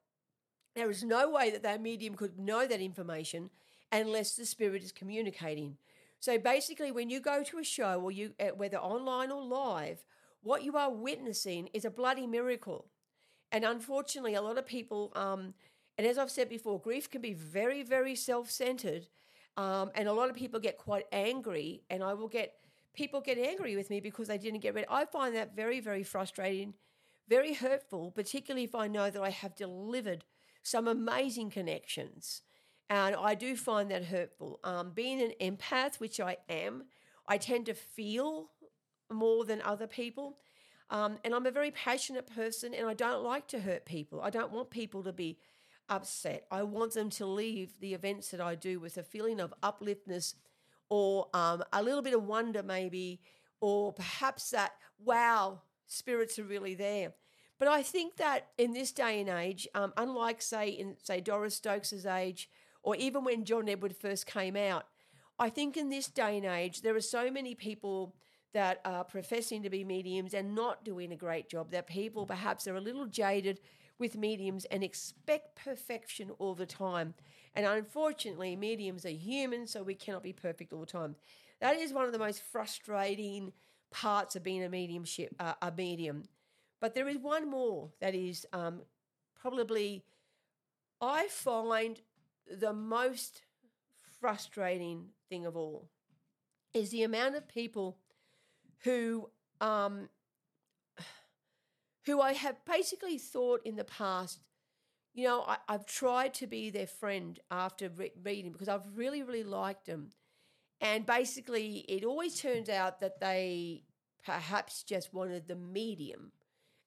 there 0.76 0.90
is 0.90 1.04
no 1.04 1.30
way 1.30 1.52
that 1.52 1.64
that 1.64 1.82
medium 1.82 2.16
could 2.16 2.40
know 2.40 2.66
that 2.66 2.82
information 2.82 3.50
unless 3.92 4.36
the 4.36 4.46
spirit 4.46 4.84
is 4.84 4.92
communicating. 4.92 5.78
So 6.20 6.38
basically, 6.38 6.92
when 6.92 7.10
you 7.10 7.20
go 7.20 7.44
to 7.44 7.58
a 7.60 7.64
show 7.64 8.00
or 8.00 8.12
you, 8.12 8.34
eh, 8.40 8.52
whether 8.52 8.78
online 8.78 9.32
or 9.32 9.42
live, 9.42 10.04
what 10.44 10.64
you 10.64 10.78
are 10.78 10.92
witnessing 10.92 11.70
is 11.74 11.86
a 11.86 11.90
bloody 11.90 12.28
miracle. 12.28 12.86
And 13.52 13.66
unfortunately, 13.66 14.36
a 14.36 14.42
lot 14.42 14.58
of 14.58 14.66
people, 14.66 15.12
um, 15.16 15.54
and 16.02 16.10
as 16.10 16.18
I've 16.18 16.32
said 16.32 16.50
before, 16.50 16.82
grief 16.82 17.12
can 17.12 17.22
be 17.22 17.36
very, 17.36 17.84
very 17.84 18.16
self 18.16 18.50
centered. 18.50 19.06
Um, 19.56 19.92
and 19.94 20.08
a 20.08 20.14
lot 20.14 20.32
of 20.32 20.36
people 20.36 20.60
get 20.60 20.80
quite 20.80 21.06
angry, 21.12 21.84
and 21.92 22.02
I 22.04 22.16
will 22.16 22.28
get 22.28 22.56
people 22.96 23.22
get 23.22 23.38
angry 23.38 23.76
with 23.76 23.92
me 23.92 24.00
because 24.00 24.28
they 24.28 24.40
didn't 24.40 24.62
get 24.62 24.74
ready. 24.74 24.88
I 24.90 25.06
find 25.06 25.36
that 25.36 25.56
very, 25.56 25.80
very 25.80 26.02
frustrating, 26.02 26.74
very 27.30 27.54
hurtful, 27.54 28.10
particularly 28.10 28.64
if 28.64 28.74
I 28.74 28.88
know 28.88 29.12
that 29.12 29.22
I 29.22 29.30
have 29.30 29.56
delivered 29.56 30.26
some 30.64 30.88
amazing 30.88 31.52
connections. 31.52 32.42
And 32.90 33.16
I 33.16 33.36
do 33.36 33.56
find 33.56 33.92
that 33.92 34.06
hurtful. 34.06 34.60
Um, 34.64 34.94
being 34.96 35.22
an 35.22 35.34
empath, 35.40 36.00
which 36.00 36.20
I 36.20 36.38
am, 36.50 36.86
I 37.28 37.38
tend 37.38 37.68
to 37.68 37.76
feel 37.76 38.50
more 39.12 39.46
than 39.46 39.62
other 39.62 39.86
people. 39.86 40.40
Um, 40.90 41.20
and 41.24 41.36
I'm 41.36 41.46
a 41.46 41.52
very 41.52 41.70
passionate 41.70 42.26
person 42.26 42.74
and 42.74 42.88
I 42.88 42.96
don't 42.96 43.24
like 43.24 43.48
to 43.50 43.60
hurt 43.60 43.86
people. 43.86 44.20
I 44.20 44.32
don't 44.32 44.52
want 44.52 44.72
people 44.72 45.04
to 45.04 45.14
be 45.14 45.38
upset. 45.92 46.48
I 46.50 46.64
want 46.64 46.94
them 46.94 47.10
to 47.12 47.26
leave 47.26 47.80
the 47.80 47.94
events 47.94 48.32
that 48.32 48.42
I 48.42 48.56
do 48.56 48.80
with 48.80 48.98
a 48.98 49.04
feeling 49.04 49.40
of 49.40 49.54
upliftness 49.62 50.34
or 50.90 51.28
um, 51.34 51.64
a 51.72 51.84
little 51.84 52.02
bit 52.02 52.16
of 52.16 52.24
wonder, 52.24 52.64
maybe, 52.64 53.22
or 53.60 53.94
perhaps 53.94 54.50
that, 54.52 54.72
wow, 54.98 55.62
spirits 55.88 56.40
are 56.40 56.44
really 56.44 56.74
there. 56.74 57.14
But 57.60 57.68
I 57.68 57.84
think 57.84 58.18
that 58.18 58.48
in 58.58 58.74
this 58.74 58.92
day 58.92 59.20
and 59.20 59.30
age, 59.30 59.68
um, 59.76 59.94
unlike, 59.98 60.42
say, 60.42 60.70
in, 60.70 60.96
say, 61.04 61.22
Doris 61.22 61.56
Stokes's 61.56 62.06
age, 62.06 62.50
or 62.82 62.96
even 62.96 63.24
when 63.24 63.46
John 63.46 63.70
Edward 63.70 63.96
first 63.96 64.26
came 64.26 64.56
out. 64.56 64.86
I 65.38 65.50
think 65.50 65.78
in 65.78 65.90
this 65.90 66.08
day 66.08 66.38
and 66.38 66.46
age, 66.46 66.82
there 66.82 66.96
are 66.96 67.02
so 67.02 67.30
many 67.30 67.54
people 67.54 68.16
that 68.54 68.82
are 68.84 69.04
professing 69.04 69.64
to 69.64 69.70
be 69.70 69.84
mediums 69.84 70.34
and 70.34 70.56
not 70.56 70.84
doing 70.84 71.12
a 71.12 71.16
great 71.16 71.50
job, 71.50 71.72
that 71.72 71.88
people 71.88 72.26
perhaps 72.26 72.68
are 72.68 72.76
a 72.76 72.82
little 72.82 73.06
jaded 73.06 73.60
with 74.02 74.18
mediums 74.18 74.66
and 74.66 74.84
expect 74.84 75.56
perfection 75.56 76.32
all 76.40 76.56
the 76.56 76.66
time. 76.66 77.14
And 77.56 77.66
unfortunately, 77.66 78.58
mediums 78.58 79.06
are 79.06 79.10
human, 79.10 79.68
so 79.68 79.84
we 79.84 79.96
cannot 79.96 80.24
be 80.24 80.34
perfect 80.34 80.74
all 80.74 80.82
the 80.82 80.86
time. 80.86 81.16
That 81.62 81.78
is 81.78 81.94
one 81.94 82.06
of 82.06 82.12
the 82.12 82.20
most 82.20 82.42
frustrating 82.42 83.54
parts 83.92 84.36
of 84.36 84.44
being 84.44 84.64
a 84.64 84.70
mediumship, 84.70 85.36
uh, 85.40 85.54
a 85.62 85.72
medium. 85.72 86.24
But 86.82 86.96
there 86.96 87.08
is 87.08 87.18
one 87.18 87.50
more 87.50 87.92
that 88.02 88.16
is 88.16 88.46
um, 88.52 88.82
probably, 89.40 90.04
I 91.00 91.28
find 91.28 92.02
the 92.50 92.74
most 92.74 93.44
frustrating 94.20 95.10
thing 95.30 95.46
of 95.46 95.56
all 95.56 95.88
is 96.74 96.90
the 96.90 97.04
amount 97.04 97.36
of 97.36 97.48
people 97.48 97.98
who 98.84 99.30
um, 99.60 100.10
who 102.06 102.22
I 102.22 102.34
have 102.34 102.64
basically 102.66 103.18
thought 103.18 103.62
in 103.66 103.76
the 103.76 103.84
past, 103.84 104.40
you 105.14 105.26
know, 105.26 105.44
I, 105.48 105.58
have 105.68 105.86
tried 105.86 106.34
to 106.36 106.48
be 106.48 106.70
their 106.70 106.88
friend 106.88 107.40
after 107.50 107.90
re- 107.90 108.14
reading 108.24 108.52
because 108.52 108.70
I've 108.70 108.98
really, 108.98 109.24
really 109.24 109.44
liked 109.44 109.86
them. 109.86 110.10
And 110.80 111.06
basically, 111.06 111.86
it 111.88 112.04
always 112.04 112.40
turns 112.40 112.70
out 112.70 113.02
that 113.02 113.20
they 113.20 113.84
perhaps 114.26 114.84
just 114.84 115.14
wanted 115.14 115.48
the 115.48 115.56
medium. 115.56 116.32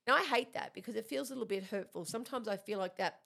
And 0.07 0.17
I 0.17 0.23
hate 0.23 0.55
that 0.55 0.75
because 0.75 0.97
it 0.97 1.07
feels 1.07 1.31
a 1.31 1.35
little 1.35 1.47
bit 1.47 1.65
hurtful. 1.65 2.05
Sometimes 2.05 2.49
I 2.49 2.57
feel 2.57 2.79
like 2.79 2.97
that 2.97 3.21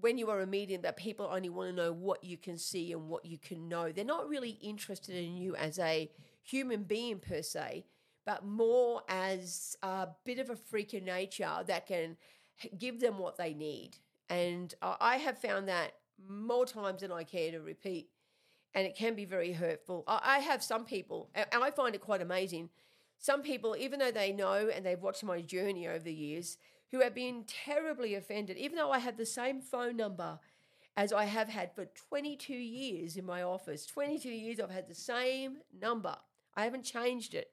when 0.00 0.16
you 0.16 0.30
are 0.30 0.40
a 0.40 0.46
medium 0.46 0.82
that 0.82 0.96
people 0.96 1.28
only 1.30 1.50
want 1.50 1.68
to 1.68 1.76
know 1.76 1.92
what 1.92 2.24
you 2.24 2.38
can 2.38 2.56
see 2.56 2.92
and 2.92 3.08
what 3.08 3.24
you 3.26 3.38
can 3.38 3.68
know. 3.68 3.92
They're 3.92 4.04
not 4.04 4.28
really 4.28 4.58
interested 4.62 5.14
in 5.14 5.36
you 5.36 5.54
as 5.54 5.78
a 5.78 6.10
human 6.42 6.84
being 6.84 7.18
per 7.18 7.42
se, 7.42 7.84
but 8.24 8.44
more 8.44 9.02
as 9.08 9.76
a 9.82 10.08
bit 10.24 10.38
of 10.38 10.50
a 10.50 10.56
freak 10.56 10.94
in 10.94 11.04
nature 11.04 11.64
that 11.66 11.86
can 11.86 12.16
give 12.78 13.00
them 13.00 13.18
what 13.18 13.36
they 13.36 13.54
need. 13.54 13.96
And 14.30 14.74
I 14.82 15.16
have 15.16 15.38
found 15.38 15.68
that 15.68 15.94
more 16.28 16.64
times 16.64 17.00
than 17.00 17.12
I 17.12 17.24
care 17.24 17.50
to 17.50 17.58
repeat. 17.58 18.08
And 18.74 18.86
it 18.86 18.96
can 18.96 19.14
be 19.14 19.26
very 19.26 19.52
hurtful. 19.52 20.04
I 20.06 20.38
have 20.38 20.62
some 20.62 20.84
people, 20.84 21.28
and 21.34 21.62
I 21.62 21.70
find 21.70 21.94
it 21.94 22.00
quite 22.00 22.22
amazing. 22.22 22.70
Some 23.18 23.42
people, 23.42 23.76
even 23.78 23.98
though 23.98 24.10
they 24.10 24.32
know 24.32 24.70
and 24.74 24.86
they've 24.86 25.00
watched 25.00 25.24
my 25.24 25.42
journey 25.42 25.86
over 25.86 25.98
the 25.98 26.14
years, 26.14 26.56
who 26.90 27.00
have 27.00 27.14
been 27.14 27.44
terribly 27.46 28.14
offended, 28.14 28.56
even 28.56 28.76
though 28.76 28.90
I 28.90 28.98
have 28.98 29.16
the 29.16 29.26
same 29.26 29.60
phone 29.60 29.96
number 29.96 30.38
as 30.96 31.12
I 31.12 31.24
have 31.24 31.48
had 31.48 31.74
for 31.74 31.86
22 32.08 32.54
years 32.54 33.16
in 33.16 33.24
my 33.24 33.42
office. 33.42 33.86
22 33.86 34.28
years 34.28 34.60
I've 34.60 34.70
had 34.70 34.88
the 34.88 34.94
same 34.94 35.58
number. 35.78 36.16
I 36.54 36.64
haven't 36.64 36.84
changed 36.84 37.34
it. 37.34 37.50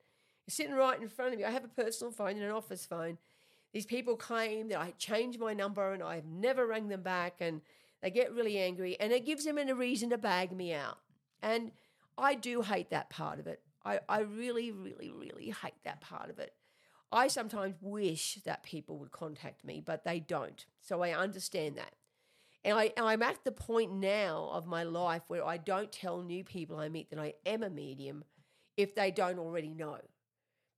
Sitting 0.49 0.73
right 0.73 0.99
in 0.99 1.07
front 1.07 1.33
of 1.33 1.39
me. 1.39 1.45
I 1.45 1.51
have 1.51 1.63
a 1.63 1.67
personal 1.67 2.11
phone 2.11 2.31
and 2.31 2.43
an 2.43 2.51
office 2.51 2.85
phone. 2.85 3.17
These 3.71 3.85
people 3.85 4.15
claim 4.15 4.69
that 4.69 4.79
I 4.79 4.91
changed 4.97 5.39
my 5.39 5.53
number 5.53 5.93
and 5.93 6.01
I've 6.01 6.25
never 6.25 6.65
rang 6.65 6.87
them 6.87 7.03
back 7.03 7.35
and 7.39 7.61
they 8.01 8.09
get 8.09 8.33
really 8.33 8.57
angry 8.57 8.97
and 8.99 9.11
it 9.11 9.25
gives 9.25 9.45
them 9.45 9.57
a 9.57 9.75
reason 9.75 10.09
to 10.09 10.17
bag 10.17 10.51
me 10.51 10.73
out. 10.73 10.97
And 11.43 11.71
I 12.17 12.33
do 12.35 12.61
hate 12.61 12.89
that 12.89 13.09
part 13.09 13.39
of 13.39 13.45
it. 13.47 13.61
I, 13.85 13.99
I 14.09 14.21
really, 14.21 14.71
really, 14.71 15.11
really 15.11 15.53
hate 15.61 15.83
that 15.83 16.01
part 16.01 16.29
of 16.29 16.39
it. 16.39 16.53
I 17.11 17.27
sometimes 17.27 17.75
wish 17.81 18.39
that 18.45 18.63
people 18.63 18.97
would 18.97 19.11
contact 19.11 19.63
me, 19.63 19.81
but 19.83 20.03
they 20.03 20.19
don't. 20.19 20.65
So 20.81 21.01
I 21.01 21.11
understand 21.11 21.77
that. 21.77 21.93
And, 22.63 22.77
I, 22.77 22.91
I'm 22.97 23.21
at 23.23 23.43
the 23.43 23.51
point 23.51 23.93
now 23.93 24.49
of 24.51 24.67
my 24.67 24.83
life 24.83 25.23
where 25.27 25.45
I 25.45 25.57
don't 25.57 25.91
tell 25.91 26.21
new 26.21 26.43
people 26.43 26.77
I 26.77 26.89
meet 26.89 27.09
that 27.11 27.19
I 27.19 27.35
am 27.45 27.63
a 27.63 27.69
medium 27.69 28.23
if 28.75 28.95
they 28.95 29.11
don't 29.11 29.39
already 29.39 29.73
know. 29.73 29.99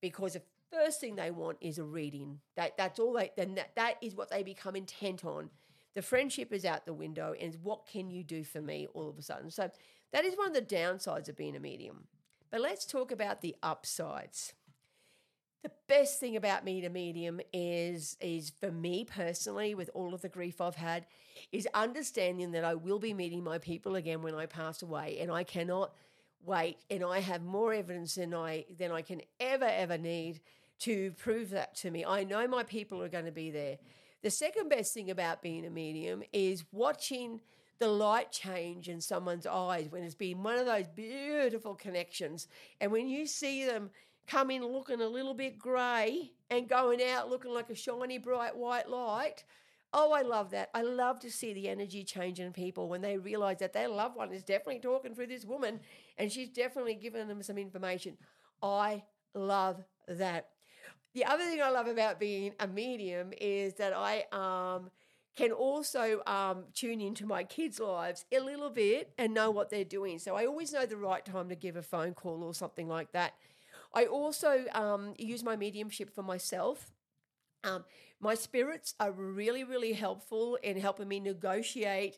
Because 0.01 0.33
the 0.33 0.41
first 0.71 0.99
thing 0.99 1.15
they 1.15 1.31
want 1.31 1.57
is 1.61 1.77
a 1.77 1.83
reading. 1.83 2.39
That, 2.55 2.77
that's 2.77 2.99
all 2.99 3.13
they, 3.13 3.31
then 3.37 3.55
that, 3.55 3.75
that 3.75 3.95
is 4.01 4.15
what 4.15 4.29
they 4.29 4.43
become 4.43 4.75
intent 4.75 5.25
on. 5.25 5.49
The 5.93 6.01
friendship 6.01 6.53
is 6.53 6.65
out 6.65 6.85
the 6.85 6.93
window, 6.93 7.33
and 7.39 7.55
what 7.63 7.85
can 7.85 8.09
you 8.09 8.23
do 8.23 8.43
for 8.43 8.61
me 8.61 8.87
all 8.93 9.09
of 9.09 9.17
a 9.17 9.21
sudden? 9.21 9.51
So 9.51 9.69
that 10.13 10.25
is 10.25 10.35
one 10.35 10.47
of 10.47 10.53
the 10.53 10.61
downsides 10.61 11.27
of 11.27 11.35
being 11.35 11.55
a 11.55 11.59
medium. 11.59 12.05
But 12.49 12.61
let's 12.61 12.85
talk 12.85 13.11
about 13.11 13.41
the 13.41 13.55
upsides 13.61 14.53
the 15.63 15.71
best 15.87 16.19
thing 16.19 16.35
about 16.35 16.65
meet 16.65 16.85
a 16.85 16.89
medium 16.89 17.39
is 17.53 18.17
is 18.19 18.51
for 18.59 18.71
me 18.71 19.05
personally 19.05 19.75
with 19.75 19.89
all 19.93 20.13
of 20.13 20.21
the 20.21 20.29
grief 20.29 20.59
I've 20.59 20.75
had 20.75 21.05
is 21.51 21.67
understanding 21.73 22.51
that 22.51 22.63
I 22.63 22.75
will 22.75 22.99
be 22.99 23.13
meeting 23.13 23.43
my 23.43 23.57
people 23.57 23.95
again 23.95 24.21
when 24.21 24.33
I 24.33 24.47
pass 24.47 24.81
away 24.81 25.19
and 25.19 25.31
I 25.31 25.43
cannot 25.43 25.93
wait 26.45 26.77
and 26.89 27.03
I 27.03 27.19
have 27.19 27.43
more 27.43 27.73
evidence 27.73 28.15
than 28.15 28.33
I 28.33 28.65
than 28.77 28.91
I 28.91 29.01
can 29.01 29.21
ever 29.39 29.65
ever 29.65 29.97
need 29.97 30.41
to 30.79 31.11
prove 31.11 31.51
that 31.51 31.75
to 31.75 31.91
me. 31.91 32.03
I 32.03 32.23
know 32.23 32.47
my 32.47 32.63
people 32.63 33.01
are 33.01 33.09
going 33.09 33.25
to 33.25 33.31
be 33.31 33.51
there. 33.51 33.77
The 34.23 34.31
second 34.31 34.69
best 34.69 34.93
thing 34.93 35.11
about 35.11 35.41
being 35.41 35.65
a 35.65 35.69
medium 35.69 36.23
is 36.33 36.63
watching 36.71 37.41
the 37.79 37.87
light 37.87 38.31
change 38.31 38.89
in 38.89 39.01
someone's 39.01 39.47
eyes 39.47 39.87
when 39.89 40.03
it's 40.03 40.15
been 40.15 40.43
one 40.43 40.57
of 40.57 40.67
those 40.67 40.87
beautiful 40.87 41.73
connections 41.73 42.47
and 42.79 42.91
when 42.91 43.07
you 43.07 43.25
see 43.25 43.65
them 43.65 43.89
come 44.27 44.51
in 44.51 44.63
looking 44.63 45.01
a 45.01 45.07
little 45.07 45.33
bit 45.33 45.57
grey 45.57 46.31
and 46.51 46.69
going 46.69 47.01
out 47.03 47.29
looking 47.29 47.51
like 47.51 47.69
a 47.69 47.75
shiny, 47.75 48.17
bright 48.17 48.55
white 48.55 48.87
light. 48.87 49.43
Oh, 49.93 50.13
I 50.13 50.21
love 50.21 50.51
that. 50.51 50.69
I 50.73 50.83
love 50.83 51.19
to 51.19 51.31
see 51.31 51.53
the 51.53 51.67
energy 51.67 52.03
change 52.03 52.39
in 52.39 52.53
people 52.53 52.87
when 52.87 53.01
they 53.01 53.17
realize 53.17 53.57
that 53.59 53.73
their 53.73 53.89
loved 53.89 54.15
one 54.15 54.31
is 54.31 54.41
definitely 54.43 54.79
talking 54.79 55.13
through 55.13 55.27
this 55.27 55.43
woman 55.43 55.81
and 56.17 56.31
she's 56.31 56.49
definitely 56.49 56.95
giving 56.95 57.27
them 57.27 57.43
some 57.43 57.57
information. 57.57 58.17
I 58.63 59.03
love 59.33 59.83
that. 60.07 60.47
The 61.13 61.25
other 61.25 61.43
thing 61.43 61.61
I 61.61 61.69
love 61.69 61.87
about 61.87 62.19
being 62.19 62.53
a 62.59 62.67
medium 62.67 63.33
is 63.41 63.73
that 63.75 63.93
I 63.93 64.25
um, 64.31 64.91
can 65.35 65.51
also 65.51 66.21
um, 66.25 66.63
tune 66.73 67.01
into 67.01 67.25
my 67.25 67.43
kids' 67.43 67.79
lives 67.81 68.25
a 68.31 68.39
little 68.39 68.69
bit 68.69 69.11
and 69.17 69.33
know 69.33 69.51
what 69.51 69.69
they're 69.69 69.83
doing. 69.83 70.19
So 70.19 70.35
I 70.37 70.45
always 70.45 70.71
know 70.71 70.85
the 70.85 70.95
right 70.95 71.25
time 71.25 71.49
to 71.49 71.55
give 71.55 71.75
a 71.75 71.81
phone 71.81 72.13
call 72.13 72.43
or 72.43 72.53
something 72.53 72.87
like 72.87 73.11
that. 73.11 73.33
I 73.93 74.05
also 74.05 74.65
um, 74.73 75.15
use 75.17 75.43
my 75.43 75.57
mediumship 75.57 76.15
for 76.15 76.23
myself. 76.23 76.91
Um, 77.63 77.85
my 78.19 78.35
spirits 78.35 78.93
are 78.99 79.11
really, 79.11 79.63
really 79.63 79.93
helpful 79.93 80.57
in 80.61 80.79
helping 80.79 81.07
me 81.07 81.19
negotiate 81.19 82.17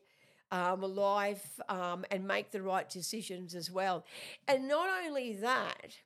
um, 0.51 0.81
life 0.81 1.59
um, 1.69 2.05
and 2.11 2.27
make 2.27 2.51
the 2.51 2.61
right 2.61 2.87
decisions 2.89 3.55
as 3.55 3.71
well. 3.71 4.05
And 4.47 4.67
not 4.67 4.89
only 5.05 5.33
that, 5.37 5.97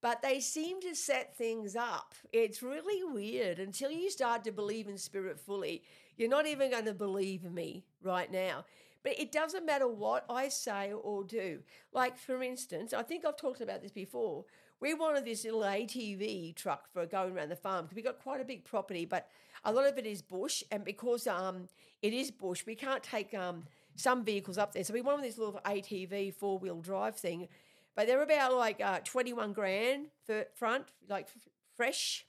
but 0.00 0.22
they 0.22 0.40
seem 0.40 0.80
to 0.82 0.94
set 0.94 1.36
things 1.36 1.74
up. 1.74 2.14
It's 2.32 2.62
really 2.62 3.02
weird 3.02 3.58
until 3.58 3.90
you 3.90 4.10
start 4.10 4.44
to 4.44 4.52
believe 4.52 4.88
in 4.88 4.98
spirit 4.98 5.40
fully. 5.40 5.82
You're 6.16 6.28
not 6.28 6.46
even 6.46 6.70
going 6.70 6.84
to 6.84 6.94
believe 6.94 7.42
me 7.44 7.84
right 8.02 8.30
now. 8.30 8.64
But 9.02 9.18
it 9.20 9.30
doesn't 9.32 9.64
matter 9.64 9.86
what 9.88 10.24
I 10.28 10.48
say 10.48 10.92
or 10.92 11.22
do. 11.22 11.60
Like, 11.92 12.16
for 12.16 12.42
instance, 12.42 12.92
I 12.92 13.02
think 13.02 13.24
I've 13.24 13.36
talked 13.36 13.60
about 13.60 13.82
this 13.82 13.92
before. 13.92 14.44
We 14.80 14.92
wanted 14.92 15.24
this 15.24 15.44
little 15.44 15.60
ATV 15.60 16.54
truck 16.54 16.92
for 16.92 17.06
going 17.06 17.34
around 17.34 17.48
the 17.48 17.56
farm 17.56 17.84
because 17.84 17.96
we've 17.96 18.04
got 18.04 18.22
quite 18.22 18.40
a 18.40 18.44
big 18.44 18.64
property, 18.64 19.06
but 19.06 19.28
a 19.64 19.72
lot 19.72 19.86
of 19.86 19.96
it 19.96 20.06
is 20.06 20.20
bush. 20.20 20.62
And 20.70 20.84
because 20.84 21.26
um, 21.26 21.68
it 22.02 22.12
is 22.12 22.30
bush, 22.30 22.64
we 22.66 22.74
can't 22.74 23.02
take 23.02 23.32
um, 23.32 23.64
some 23.94 24.24
vehicles 24.24 24.58
up 24.58 24.72
there. 24.72 24.84
So 24.84 24.92
we 24.92 25.00
wanted 25.00 25.24
this 25.24 25.38
little 25.38 25.60
ATV 25.64 26.34
four 26.34 26.58
wheel 26.58 26.80
drive 26.80 27.16
thing, 27.16 27.48
but 27.94 28.06
they're 28.06 28.22
about 28.22 28.54
like 28.54 28.80
uh, 28.82 29.00
21 29.02 29.54
grand 29.54 30.08
for 30.26 30.44
front, 30.54 30.84
like 31.08 31.28
f- 31.34 31.48
fresh. 31.74 32.26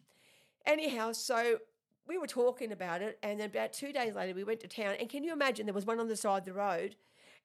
Anyhow, 0.66 1.12
so 1.12 1.60
we 2.08 2.18
were 2.18 2.28
talking 2.28 2.72
about 2.72 3.02
it, 3.02 3.20
and 3.22 3.40
then 3.40 3.48
about 3.50 3.74
two 3.74 3.92
days 3.92 4.16
later, 4.16 4.34
we 4.34 4.46
went 4.46 4.62
to 4.62 4.68
town. 4.68 4.96
And 5.00 5.10
can 5.10 5.24
you 5.24 5.34
imagine 5.34 5.66
there 5.66 5.74
was 5.74 5.86
one 5.86 6.00
on 6.00 6.08
the 6.08 6.16
side 6.16 6.40
of 6.40 6.46
the 6.46 6.54
road, 6.54 6.96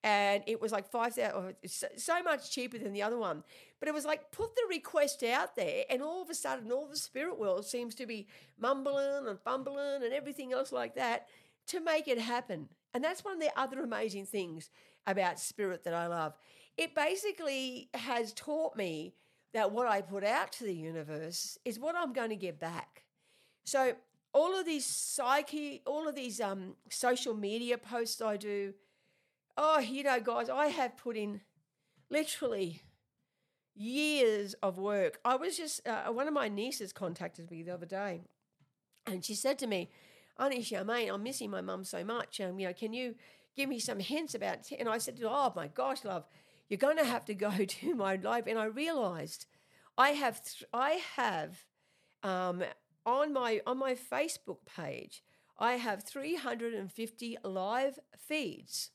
and 0.05 0.43
it 0.47 0.61
was 0.61 0.73
like 0.73 0.91
five 0.91 1.15
thousand, 1.15 1.55
so, 1.67 1.87
so 1.97 2.23
much 2.23 2.51
cheaper 2.51 2.79
than 2.79 2.93
the 2.93 3.03
other 3.03 3.19
one. 3.19 3.45
But 3.79 3.89
it 3.89 3.95
was 3.95 4.05
like 4.05 4.31
put 4.33 4.55
the 4.55 4.63
request 4.69 5.23
out 5.23 5.57
there, 5.57 5.85
and 5.91 6.03
all 6.03 6.23
of 6.23 6.31
a 6.31 6.35
sudden, 6.35 6.71
all 6.73 6.87
the 6.87 6.97
spirit 6.97 7.39
world 7.39 7.65
seems 7.65 7.95
to 7.97 8.07
be 8.07 8.27
mumbling 8.59 9.27
and 9.27 9.41
fumbling 9.41 10.03
and 10.03 10.13
everything 10.13 10.53
else 10.53 10.73
like 10.73 10.95
that 10.97 11.29
to 11.69 11.81
make 11.81 12.09
it 12.09 12.19
happen. 12.19 12.69
And 12.95 13.03
that's 13.03 13.25
one 13.25 13.35
of 13.35 13.41
the 13.41 13.53
other 13.59 13.81
amazing 13.81 14.27
things 14.27 14.71
about 15.07 15.41
spirit 15.41 15.85
that 15.85 15.95
I 15.95 16.07
love. 16.07 16.35
It 16.77 16.95
basically 16.95 17.89
has 17.95 18.33
taught 18.33 18.77
me 18.77 19.15
that 19.53 19.73
what 19.73 19.87
I 19.87 20.01
put 20.01 20.25
out 20.25 20.53
to 20.53 20.65
the 20.65 20.75
universe 20.75 21.59
is 21.65 21.79
what 21.79 21.95
I'm 21.97 22.13
going 22.13 22.31
to 22.31 22.37
get 22.37 22.59
back. 22.59 23.05
So 23.65 23.95
all 24.33 24.59
of 24.59 24.65
these 24.65 24.87
psyche, 24.87 25.83
all 25.87 26.09
of 26.09 26.15
these 26.15 26.41
um, 26.41 26.75
social 26.89 27.35
media 27.35 27.79
posts 27.79 28.23
I 28.23 28.37
do, 28.37 28.73
oh, 29.57 29.79
you 29.79 30.03
know, 30.03 30.21
guys, 30.21 30.49
I 30.49 30.67
have 30.67 30.97
put 30.97 31.17
in 31.17 31.41
literally 32.11 32.83
years 33.75 34.55
of 34.63 34.79
work. 34.79 35.19
I 35.25 35.37
was 35.37 35.57
just, 35.57 35.87
uh, 35.87 36.05
one 36.05 36.29
of 36.29 36.35
my 36.35 36.49
nieces 36.49 36.93
contacted 36.93 37.51
me 37.51 37.63
the 37.63 37.73
other 37.73 37.87
day 37.87 38.23
and 39.07 39.25
she 39.25 39.35
said 39.35 39.59
to 39.61 39.67
me, 39.67 39.91
Auntie 40.39 40.63
Charmaine, 40.63 41.13
I'm 41.13 41.23
missing 41.23 41.51
my 41.51 41.61
mum 41.61 41.85
so 41.85 42.05
much. 42.05 42.41
Um, 42.41 42.59
you 42.59 42.67
know, 42.67 42.73
can 42.73 42.93
you 42.93 43.15
give 43.57 43.69
me 43.69 43.79
some 43.79 43.99
hints 44.01 44.35
about 44.35 44.71
it? 44.73 44.79
And 44.79 44.89
I 44.89 44.99
said, 44.99 45.21
Oh 45.23 45.53
my 45.55 45.69
gosh, 45.69 46.05
love, 46.05 46.27
you're 46.69 46.79
going 46.79 46.97
to 46.97 47.05
have 47.05 47.25
to 47.27 47.35
go 47.35 47.51
to 47.67 47.95
my 47.95 48.17
life. 48.17 48.45
And 48.47 48.59
I 48.59 48.65
realized 48.65 49.47
I 49.99 50.11
have, 50.11 50.43
th- 50.43 50.69
I 50.73 51.01
have, 51.17 51.65
um, 52.23 52.63
on 53.05 53.33
my 53.33 53.61
on 53.67 53.79
my 53.79 53.95
Facebook 53.95 54.59
page, 54.65 55.25
I 55.59 55.73
have 55.73 56.05
350 56.05 57.37
live 57.43 57.99
feeds. 58.17 58.91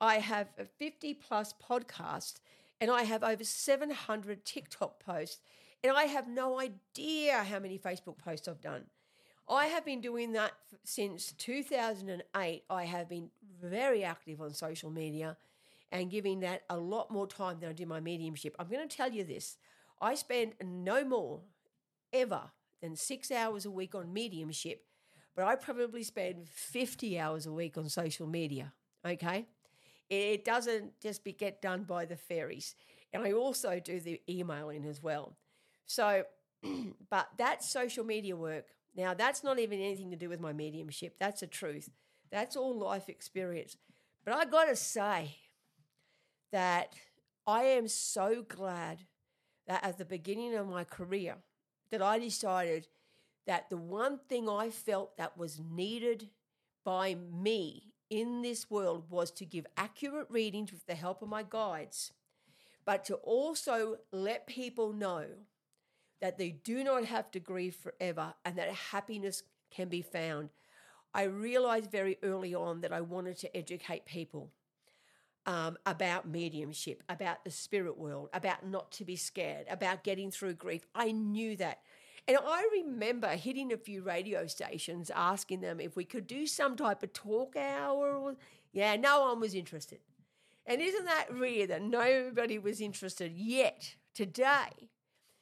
I 0.00 0.18
have 0.18 0.48
50 0.78 1.14
plus 1.14 1.54
podcasts, 1.54 2.40
and 2.80 2.90
I 2.90 3.02
have 3.02 3.22
over 3.22 3.44
700 3.44 4.44
TikTok 4.44 5.04
posts, 5.04 5.40
and 5.84 5.92
I 5.92 6.04
have 6.04 6.28
no 6.28 6.58
idea 6.58 7.42
how 7.44 7.58
many 7.58 7.78
Facebook 7.78 8.18
posts 8.18 8.48
I've 8.48 8.60
done. 8.60 8.84
I 9.48 9.66
have 9.66 9.84
been 9.84 10.00
doing 10.00 10.32
that 10.32 10.52
since 10.84 11.32
2008. 11.32 12.62
I 12.70 12.84
have 12.84 13.08
been 13.08 13.30
very 13.60 14.04
active 14.04 14.40
on 14.40 14.54
social 14.54 14.90
media 14.90 15.36
and 15.90 16.10
giving 16.10 16.40
that 16.40 16.62
a 16.70 16.76
lot 16.76 17.10
more 17.10 17.26
time 17.26 17.58
than 17.58 17.68
I 17.68 17.72
do 17.72 17.84
my 17.84 18.00
mediumship. 18.00 18.54
I'm 18.58 18.68
going 18.68 18.88
to 18.88 18.96
tell 18.96 19.10
you 19.10 19.24
this 19.24 19.56
I 20.00 20.14
spend 20.14 20.54
no 20.62 21.04
more 21.04 21.40
ever 22.12 22.42
than 22.80 22.96
six 22.96 23.30
hours 23.30 23.66
a 23.66 23.70
week 23.70 23.94
on 23.94 24.12
mediumship, 24.12 24.84
but 25.34 25.44
I 25.44 25.56
probably 25.56 26.04
spend 26.04 26.48
50 26.48 27.18
hours 27.18 27.44
a 27.46 27.52
week 27.52 27.76
on 27.76 27.88
social 27.88 28.26
media. 28.26 28.72
Okay. 29.04 29.46
It 30.10 30.44
doesn't 30.44 31.00
just 31.00 31.24
be 31.24 31.32
get 31.32 31.62
done 31.62 31.84
by 31.84 32.04
the 32.04 32.16
fairies. 32.16 32.74
And 33.12 33.22
I 33.22 33.32
also 33.32 33.80
do 33.80 34.00
the 34.00 34.20
emailing 34.28 34.84
as 34.84 35.02
well. 35.02 35.36
So, 35.86 36.24
but 37.10 37.28
that 37.38 37.64
social 37.64 38.04
media 38.04 38.36
work 38.36 38.66
now, 38.96 39.14
that's 39.14 39.44
not 39.44 39.58
even 39.58 39.80
anything 39.80 40.10
to 40.10 40.16
do 40.16 40.28
with 40.28 40.40
my 40.40 40.52
mediumship. 40.52 41.16
That's 41.18 41.42
a 41.42 41.46
truth. 41.46 41.90
That's 42.30 42.56
all 42.56 42.76
life 42.76 43.08
experience. 43.08 43.76
But 44.24 44.34
I 44.34 44.44
got 44.44 44.64
to 44.64 44.76
say 44.76 45.36
that 46.52 46.94
I 47.46 47.62
am 47.62 47.88
so 47.88 48.44
glad 48.46 49.06
that 49.66 49.84
at 49.84 49.98
the 49.98 50.04
beginning 50.04 50.54
of 50.54 50.68
my 50.68 50.84
career 50.84 51.36
that 51.90 52.02
I 52.02 52.18
decided 52.18 52.88
that 53.46 53.70
the 53.70 53.76
one 53.76 54.18
thing 54.28 54.48
I 54.48 54.70
felt 54.70 55.16
that 55.16 55.38
was 55.38 55.60
needed 55.60 56.30
by 56.84 57.14
me 57.14 57.89
in 58.10 58.42
this 58.42 58.68
world 58.68 59.04
was 59.08 59.30
to 59.30 59.46
give 59.46 59.66
accurate 59.76 60.26
readings 60.28 60.72
with 60.72 60.84
the 60.86 60.94
help 60.94 61.22
of 61.22 61.28
my 61.28 61.44
guides, 61.48 62.12
but 62.84 63.04
to 63.06 63.14
also 63.16 63.98
let 64.12 64.46
people 64.46 64.92
know 64.92 65.26
that 66.20 66.36
they 66.36 66.50
do 66.50 66.84
not 66.84 67.04
have 67.04 67.30
to 67.30 67.40
grieve 67.40 67.76
forever 67.76 68.34
and 68.44 68.58
that 68.58 68.70
happiness 68.70 69.42
can 69.70 69.88
be 69.88 70.02
found. 70.02 70.50
I 71.14 71.24
realized 71.24 71.90
very 71.90 72.18
early 72.22 72.54
on 72.54 72.82
that 72.82 72.92
I 72.92 73.00
wanted 73.00 73.38
to 73.38 73.56
educate 73.56 74.04
people 74.04 74.50
um, 75.46 75.78
about 75.86 76.28
mediumship, 76.28 77.02
about 77.08 77.44
the 77.44 77.50
spirit 77.50 77.96
world, 77.96 78.28
about 78.32 78.66
not 78.66 78.92
to 78.92 79.04
be 79.04 79.16
scared, 79.16 79.66
about 79.70 80.04
getting 80.04 80.30
through 80.30 80.54
grief. 80.54 80.82
I 80.94 81.12
knew 81.12 81.56
that. 81.56 81.80
And 82.28 82.38
I 82.44 82.68
remember 82.72 83.28
hitting 83.28 83.72
a 83.72 83.76
few 83.76 84.02
radio 84.02 84.46
stations 84.46 85.10
asking 85.14 85.60
them 85.60 85.80
if 85.80 85.96
we 85.96 86.04
could 86.04 86.26
do 86.26 86.46
some 86.46 86.76
type 86.76 87.02
of 87.02 87.12
talk 87.12 87.56
hour. 87.56 88.36
Yeah, 88.72 88.96
no 88.96 89.22
one 89.22 89.40
was 89.40 89.54
interested. 89.54 89.98
And 90.66 90.80
isn't 90.80 91.06
that 91.06 91.36
weird 91.36 91.70
that 91.70 91.82
nobody 91.82 92.58
was 92.58 92.80
interested 92.80 93.32
yet 93.32 93.96
today? 94.14 94.90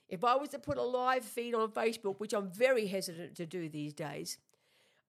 If 0.08 0.24
I 0.24 0.36
was 0.36 0.48
to 0.50 0.58
put 0.58 0.78
a 0.78 0.82
live 0.82 1.24
feed 1.24 1.54
on 1.54 1.70
Facebook, 1.70 2.18
which 2.18 2.32
I'm 2.32 2.50
very 2.50 2.86
hesitant 2.86 3.34
to 3.36 3.44
do 3.44 3.68
these 3.68 3.92
days, 3.92 4.38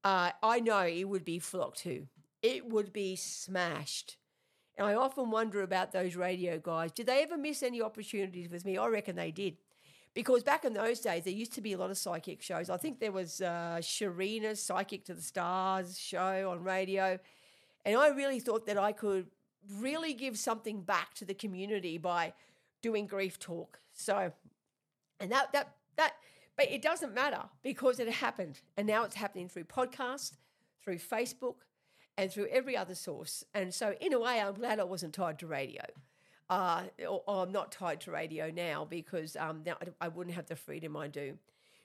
uh, 0.04 0.32
I 0.44 0.60
know 0.60 0.82
it 0.82 1.06
would 1.06 1.24
be 1.24 1.40
flocked 1.40 1.80
to. 1.80 2.08
It 2.42 2.70
would 2.70 2.92
be 2.92 3.16
smashed. 3.16 4.18
And 4.78 4.88
I 4.88 4.94
often 4.96 5.30
wonder 5.30 5.62
about 5.62 5.92
those 5.92 6.16
radio 6.16 6.58
guys. 6.58 6.92
Did 6.92 7.08
they 7.08 7.22
ever 7.22 7.38
miss 7.38 7.64
any 7.64 7.82
opportunities 7.82 8.50
with 8.50 8.66
me? 8.66 8.78
I 8.78 8.88
reckon 8.88 9.16
they 9.16 9.32
did. 9.32 9.58
Because 10.14 10.44
back 10.44 10.66
in 10.66 10.74
those 10.74 11.00
days, 11.00 11.24
there 11.24 11.34
used 11.34 11.54
to 11.54 11.62
be 11.62 11.74
a 11.74 11.78
lot 11.78 11.92
of 11.92 11.98
psychic 11.98 12.42
shows. 12.42 12.70
I 12.70 12.78
think 12.78 13.00
there 13.00 13.12
was 13.12 13.42
uh, 13.42 13.78
Sharina's 13.80 14.62
Psychic 14.62 15.06
to 15.06 15.14
the 15.14 15.22
Stars 15.22 16.00
show 16.00 16.50
on 16.52 16.64
radio. 16.64 17.20
And 17.86 17.98
I 17.98 18.10
really 18.10 18.40
thought 18.40 18.66
that 18.66 18.78
I 18.78 18.92
could 18.92 19.28
really 19.78 20.14
give 20.14 20.38
something 20.38 20.82
back 20.82 21.14
to 21.16 21.26
the 21.26 21.34
community 21.34 21.98
by 21.98 22.34
doing 22.82 23.08
grief 23.08 23.40
talk. 23.40 23.80
So 23.94 24.32
and 25.20 25.32
that 25.32 25.52
that 25.54 25.76
that 25.98 26.14
but 26.56 26.72
it 26.72 26.82
doesn't 26.82 27.14
matter 27.14 27.44
because 27.62 28.00
it 28.00 28.10
happened. 28.10 28.60
And 28.78 28.88
now 28.88 29.04
it's 29.04 29.16
happening 29.16 29.48
through 29.48 29.66
podcast, 29.66 30.34
through 30.84 30.98
Facebook, 30.98 31.56
and 32.18 32.32
through 32.32 32.48
every 32.48 32.76
other 32.76 32.96
source. 32.96 33.44
And 33.54 33.74
so 33.74 33.96
in 34.02 34.14
a 34.14 34.20
way 34.20 34.42
I'm 34.42 34.56
glad 34.56 34.80
I 34.80 34.84
wasn't 34.84 35.14
tied 35.14 35.40
to 35.40 35.48
radio. 35.48 35.84
Uh, 36.50 36.84
I'm 37.28 37.52
not 37.52 37.72
tied 37.72 38.02
to 38.02 38.12
radio 38.12 38.50
now 38.50 38.86
because 38.90 39.36
um, 39.36 39.62
now 39.66 39.78
I 40.02 40.08
wouldn't 40.08 40.36
have 40.36 40.48
the 40.48 40.56
freedom 40.56 40.98
I 40.98 41.08
do. 41.08 41.38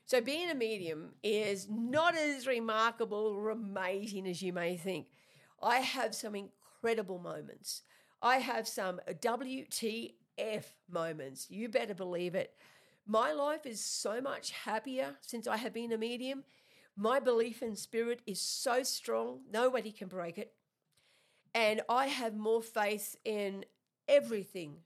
So 0.06 0.20
being 0.20 0.50
a 0.50 0.54
medium 0.54 1.10
is 1.22 1.68
not 1.70 2.14
as 2.16 2.46
remarkable 2.46 3.18
or 3.18 3.50
amazing 3.50 4.26
as 4.26 4.42
you 4.42 4.52
may 4.52 4.76
think. 4.76 5.06
I 5.62 5.76
have 5.76 6.14
some 6.14 6.34
incredible 6.34 7.18
moments. 7.18 7.82
I 8.22 8.38
have 8.38 8.66
some 8.66 9.00
WTF 9.20 10.64
moments. 10.90 11.50
You 11.50 11.68
better 11.68 11.94
believe 11.94 12.34
it. 12.34 12.54
My 13.06 13.32
life 13.32 13.66
is 13.66 13.84
so 13.84 14.20
much 14.20 14.50
happier 14.50 15.16
since 15.20 15.46
I 15.46 15.58
have 15.58 15.74
been 15.74 15.92
a 15.92 15.98
medium. 15.98 16.44
My 16.96 17.20
belief 17.20 17.62
in 17.62 17.76
spirit 17.76 18.20
is 18.26 18.40
so 18.40 18.82
strong, 18.82 19.40
nobody 19.52 19.90
can 19.90 20.08
break 20.08 20.38
it. 20.38 20.52
And 21.54 21.82
I 21.88 22.06
have 22.06 22.36
more 22.36 22.62
faith 22.62 23.16
in 23.24 23.64
everything 24.08 24.78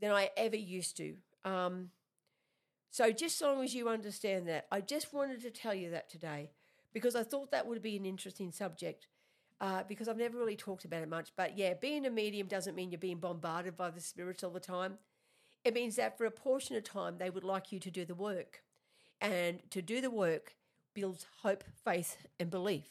than 0.00 0.12
I 0.12 0.30
ever 0.36 0.56
used 0.56 0.96
to. 0.98 1.16
Um, 1.44 1.90
so, 2.90 3.12
just 3.12 3.38
so 3.38 3.52
long 3.52 3.64
as 3.64 3.74
you 3.74 3.88
understand 3.88 4.48
that, 4.48 4.66
I 4.72 4.80
just 4.80 5.12
wanted 5.12 5.40
to 5.42 5.50
tell 5.50 5.74
you 5.74 5.90
that 5.90 6.08
today 6.08 6.50
because 6.92 7.14
I 7.14 7.22
thought 7.22 7.50
that 7.50 7.66
would 7.66 7.82
be 7.82 7.96
an 7.96 8.06
interesting 8.06 8.52
subject. 8.52 9.06
uh, 9.62 9.84
because 9.88 10.08
I've 10.08 10.18
never 10.18 10.38
really 10.38 10.56
talked 10.56 10.86
about 10.86 11.02
it 11.02 11.10
much. 11.10 11.32
But 11.36 11.58
yeah, 11.58 11.74
being 11.74 12.06
a 12.06 12.10
medium 12.10 12.48
doesn't 12.48 12.74
mean 12.76 12.92
you're 12.92 12.98
being 12.98 13.18
bombarded 13.20 13.76
by 13.76 13.90
the 13.90 14.00
spirits 14.00 14.42
all 14.44 14.52
the 14.52 14.60
time. 14.60 14.98
It 15.64 15.74
means 15.74 15.96
that 15.96 16.18
for 16.18 16.26
a 16.26 16.30
portion 16.32 16.76
of 16.76 16.84
time, 16.84 17.18
they 17.18 17.30
would 17.30 17.44
like 17.44 17.72
you 17.72 17.80
to 17.80 17.90
do 17.90 18.04
the 18.04 18.14
work. 18.14 18.62
And 19.20 19.60
to 19.70 19.82
do 19.82 20.00
the 20.00 20.10
work 20.10 20.56
builds 20.94 21.26
hope, 21.42 21.64
faith, 21.84 22.18
and 22.40 22.50
belief. 22.50 22.86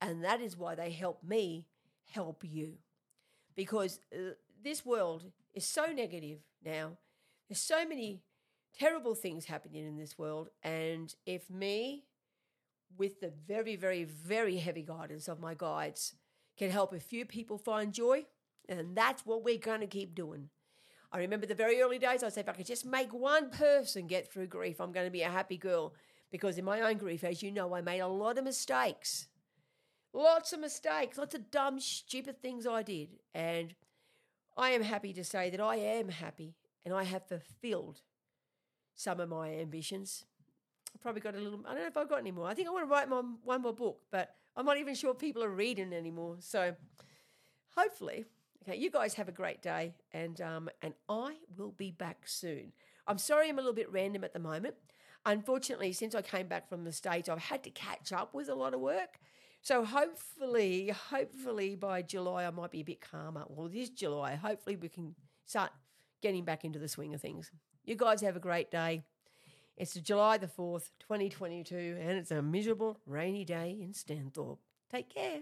And 0.00 0.24
that 0.24 0.40
is 0.40 0.56
why 0.56 0.74
they 0.76 0.90
help 0.90 1.24
me 1.24 1.66
help 2.12 2.44
you. 2.44 2.74
Because 3.56 4.00
uh, 4.14 4.32
this 4.64 4.84
world 4.84 5.24
is 5.52 5.66
so 5.66 5.86
negative 5.86 6.38
now. 6.64 6.92
There's 7.48 7.60
so 7.60 7.86
many 7.86 8.22
terrible 8.76 9.14
things 9.14 9.44
happening 9.44 9.84
in 9.84 9.96
this 9.96 10.18
world. 10.18 10.48
And 10.62 11.14
if 11.26 11.48
me, 11.50 12.04
with 12.96 13.20
the 13.20 13.32
very, 13.46 13.76
very, 13.76 14.04
very 14.04 14.56
heavy 14.56 14.82
guidance 14.82 15.28
of 15.28 15.38
my 15.38 15.54
guides, 15.54 16.14
can 16.56 16.70
help 16.70 16.92
a 16.92 17.00
few 17.00 17.24
people 17.24 17.58
find 17.58 17.92
joy, 17.92 18.26
and 18.68 18.96
that's 18.96 19.26
what 19.26 19.44
we're 19.44 19.58
going 19.58 19.80
to 19.80 19.86
keep 19.86 20.14
doing. 20.14 20.48
I 21.12 21.18
remember 21.18 21.46
the 21.46 21.54
very 21.54 21.80
early 21.80 21.98
days, 21.98 22.22
I 22.22 22.28
said, 22.28 22.44
if 22.44 22.48
I 22.48 22.52
could 22.52 22.66
just 22.66 22.86
make 22.86 23.12
one 23.12 23.50
person 23.50 24.06
get 24.06 24.32
through 24.32 24.48
grief, 24.48 24.80
I'm 24.80 24.92
going 24.92 25.06
to 25.06 25.12
be 25.12 25.22
a 25.22 25.30
happy 25.30 25.56
girl. 25.56 25.94
Because 26.32 26.58
in 26.58 26.64
my 26.64 26.80
own 26.80 26.96
grief, 26.96 27.22
as 27.22 27.42
you 27.42 27.52
know, 27.52 27.72
I 27.74 27.80
made 27.80 28.00
a 28.00 28.08
lot 28.08 28.38
of 28.38 28.44
mistakes. 28.44 29.28
Lots 30.12 30.52
of 30.52 30.58
mistakes, 30.60 31.18
lots 31.18 31.34
of 31.34 31.50
dumb, 31.52 31.78
stupid 31.78 32.40
things 32.40 32.66
I 32.66 32.82
did. 32.82 33.10
And 33.32 33.74
I 34.56 34.70
am 34.70 34.82
happy 34.82 35.12
to 35.12 35.24
say 35.24 35.50
that 35.50 35.60
I 35.60 35.76
am 35.76 36.08
happy 36.08 36.54
and 36.84 36.94
I 36.94 37.04
have 37.04 37.26
fulfilled 37.26 38.02
some 38.94 39.20
of 39.20 39.28
my 39.28 39.52
ambitions. 39.54 40.24
I've 40.94 41.00
probably 41.00 41.20
got 41.20 41.34
a 41.34 41.38
little, 41.38 41.60
I 41.66 41.70
don't 41.72 41.82
know 41.82 41.88
if 41.88 41.96
I've 41.96 42.08
got 42.08 42.20
any 42.20 42.30
more. 42.30 42.46
I 42.46 42.54
think 42.54 42.68
I 42.68 42.70
want 42.70 42.86
to 42.86 42.90
write 42.90 43.08
my, 43.08 43.22
one 43.42 43.62
more 43.62 43.72
book, 43.72 44.00
but 44.10 44.34
I'm 44.56 44.64
not 44.64 44.78
even 44.78 44.94
sure 44.94 45.14
people 45.14 45.42
are 45.42 45.50
reading 45.50 45.92
anymore. 45.92 46.36
So 46.38 46.76
hopefully, 47.74 48.26
okay, 48.62 48.78
you 48.78 48.90
guys 48.90 49.14
have 49.14 49.28
a 49.28 49.32
great 49.32 49.60
day 49.60 49.94
and, 50.12 50.40
um, 50.40 50.68
and 50.82 50.94
I 51.08 51.34
will 51.56 51.72
be 51.72 51.90
back 51.90 52.22
soon. 52.26 52.72
I'm 53.08 53.18
sorry 53.18 53.48
I'm 53.48 53.58
a 53.58 53.62
little 53.62 53.74
bit 53.74 53.90
random 53.90 54.22
at 54.22 54.32
the 54.32 54.38
moment. 54.38 54.76
Unfortunately, 55.26 55.92
since 55.92 56.14
I 56.14 56.22
came 56.22 56.46
back 56.46 56.68
from 56.68 56.84
the 56.84 56.92
States, 56.92 57.28
I've 57.28 57.38
had 57.38 57.64
to 57.64 57.70
catch 57.70 58.12
up 58.12 58.34
with 58.34 58.48
a 58.48 58.54
lot 58.54 58.74
of 58.74 58.80
work. 58.80 59.18
So 59.64 59.82
hopefully, 59.82 60.90
hopefully 60.90 61.74
by 61.74 62.02
July 62.02 62.44
I 62.44 62.50
might 62.50 62.70
be 62.70 62.82
a 62.82 62.84
bit 62.84 63.00
calmer. 63.00 63.44
Well, 63.48 63.68
this 63.68 63.88
July, 63.88 64.34
hopefully 64.34 64.76
we 64.76 64.90
can 64.90 65.14
start 65.46 65.70
getting 66.20 66.44
back 66.44 66.66
into 66.66 66.78
the 66.78 66.86
swing 66.86 67.14
of 67.14 67.22
things. 67.22 67.50
You 67.82 67.96
guys 67.96 68.20
have 68.20 68.36
a 68.36 68.40
great 68.40 68.70
day. 68.70 69.04
It's 69.78 69.94
July 69.94 70.36
the 70.36 70.48
4th, 70.48 70.90
2022, 71.00 71.96
and 71.98 72.10
it's 72.10 72.30
a 72.30 72.42
miserable, 72.42 73.00
rainy 73.06 73.46
day 73.46 73.78
in 73.80 73.94
Stanthorpe. 73.94 74.58
Take 74.90 75.08
care. 75.08 75.40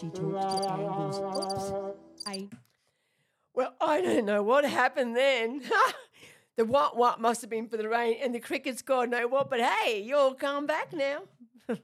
She 0.00 0.06
talked 0.08 0.16
to 0.16 0.76
angels. 0.80 1.20
Oops. 1.20 2.26
I. 2.26 2.48
Well, 3.60 3.74
I 3.78 4.00
don't 4.00 4.24
know 4.24 4.42
what 4.42 4.64
happened 4.64 5.14
then. 5.14 5.60
the 6.56 6.64
what 6.64 6.96
what 6.96 7.20
must 7.20 7.42
have 7.42 7.50
been 7.50 7.68
for 7.68 7.76
the 7.76 7.90
rain, 7.90 8.16
and 8.22 8.34
the 8.34 8.40
crickets, 8.40 8.80
God 8.80 9.10
know 9.10 9.28
what. 9.28 9.50
But 9.50 9.60
hey, 9.60 10.00
you'll 10.00 10.32
come 10.32 10.64
back 10.64 10.94
now. 10.94 11.24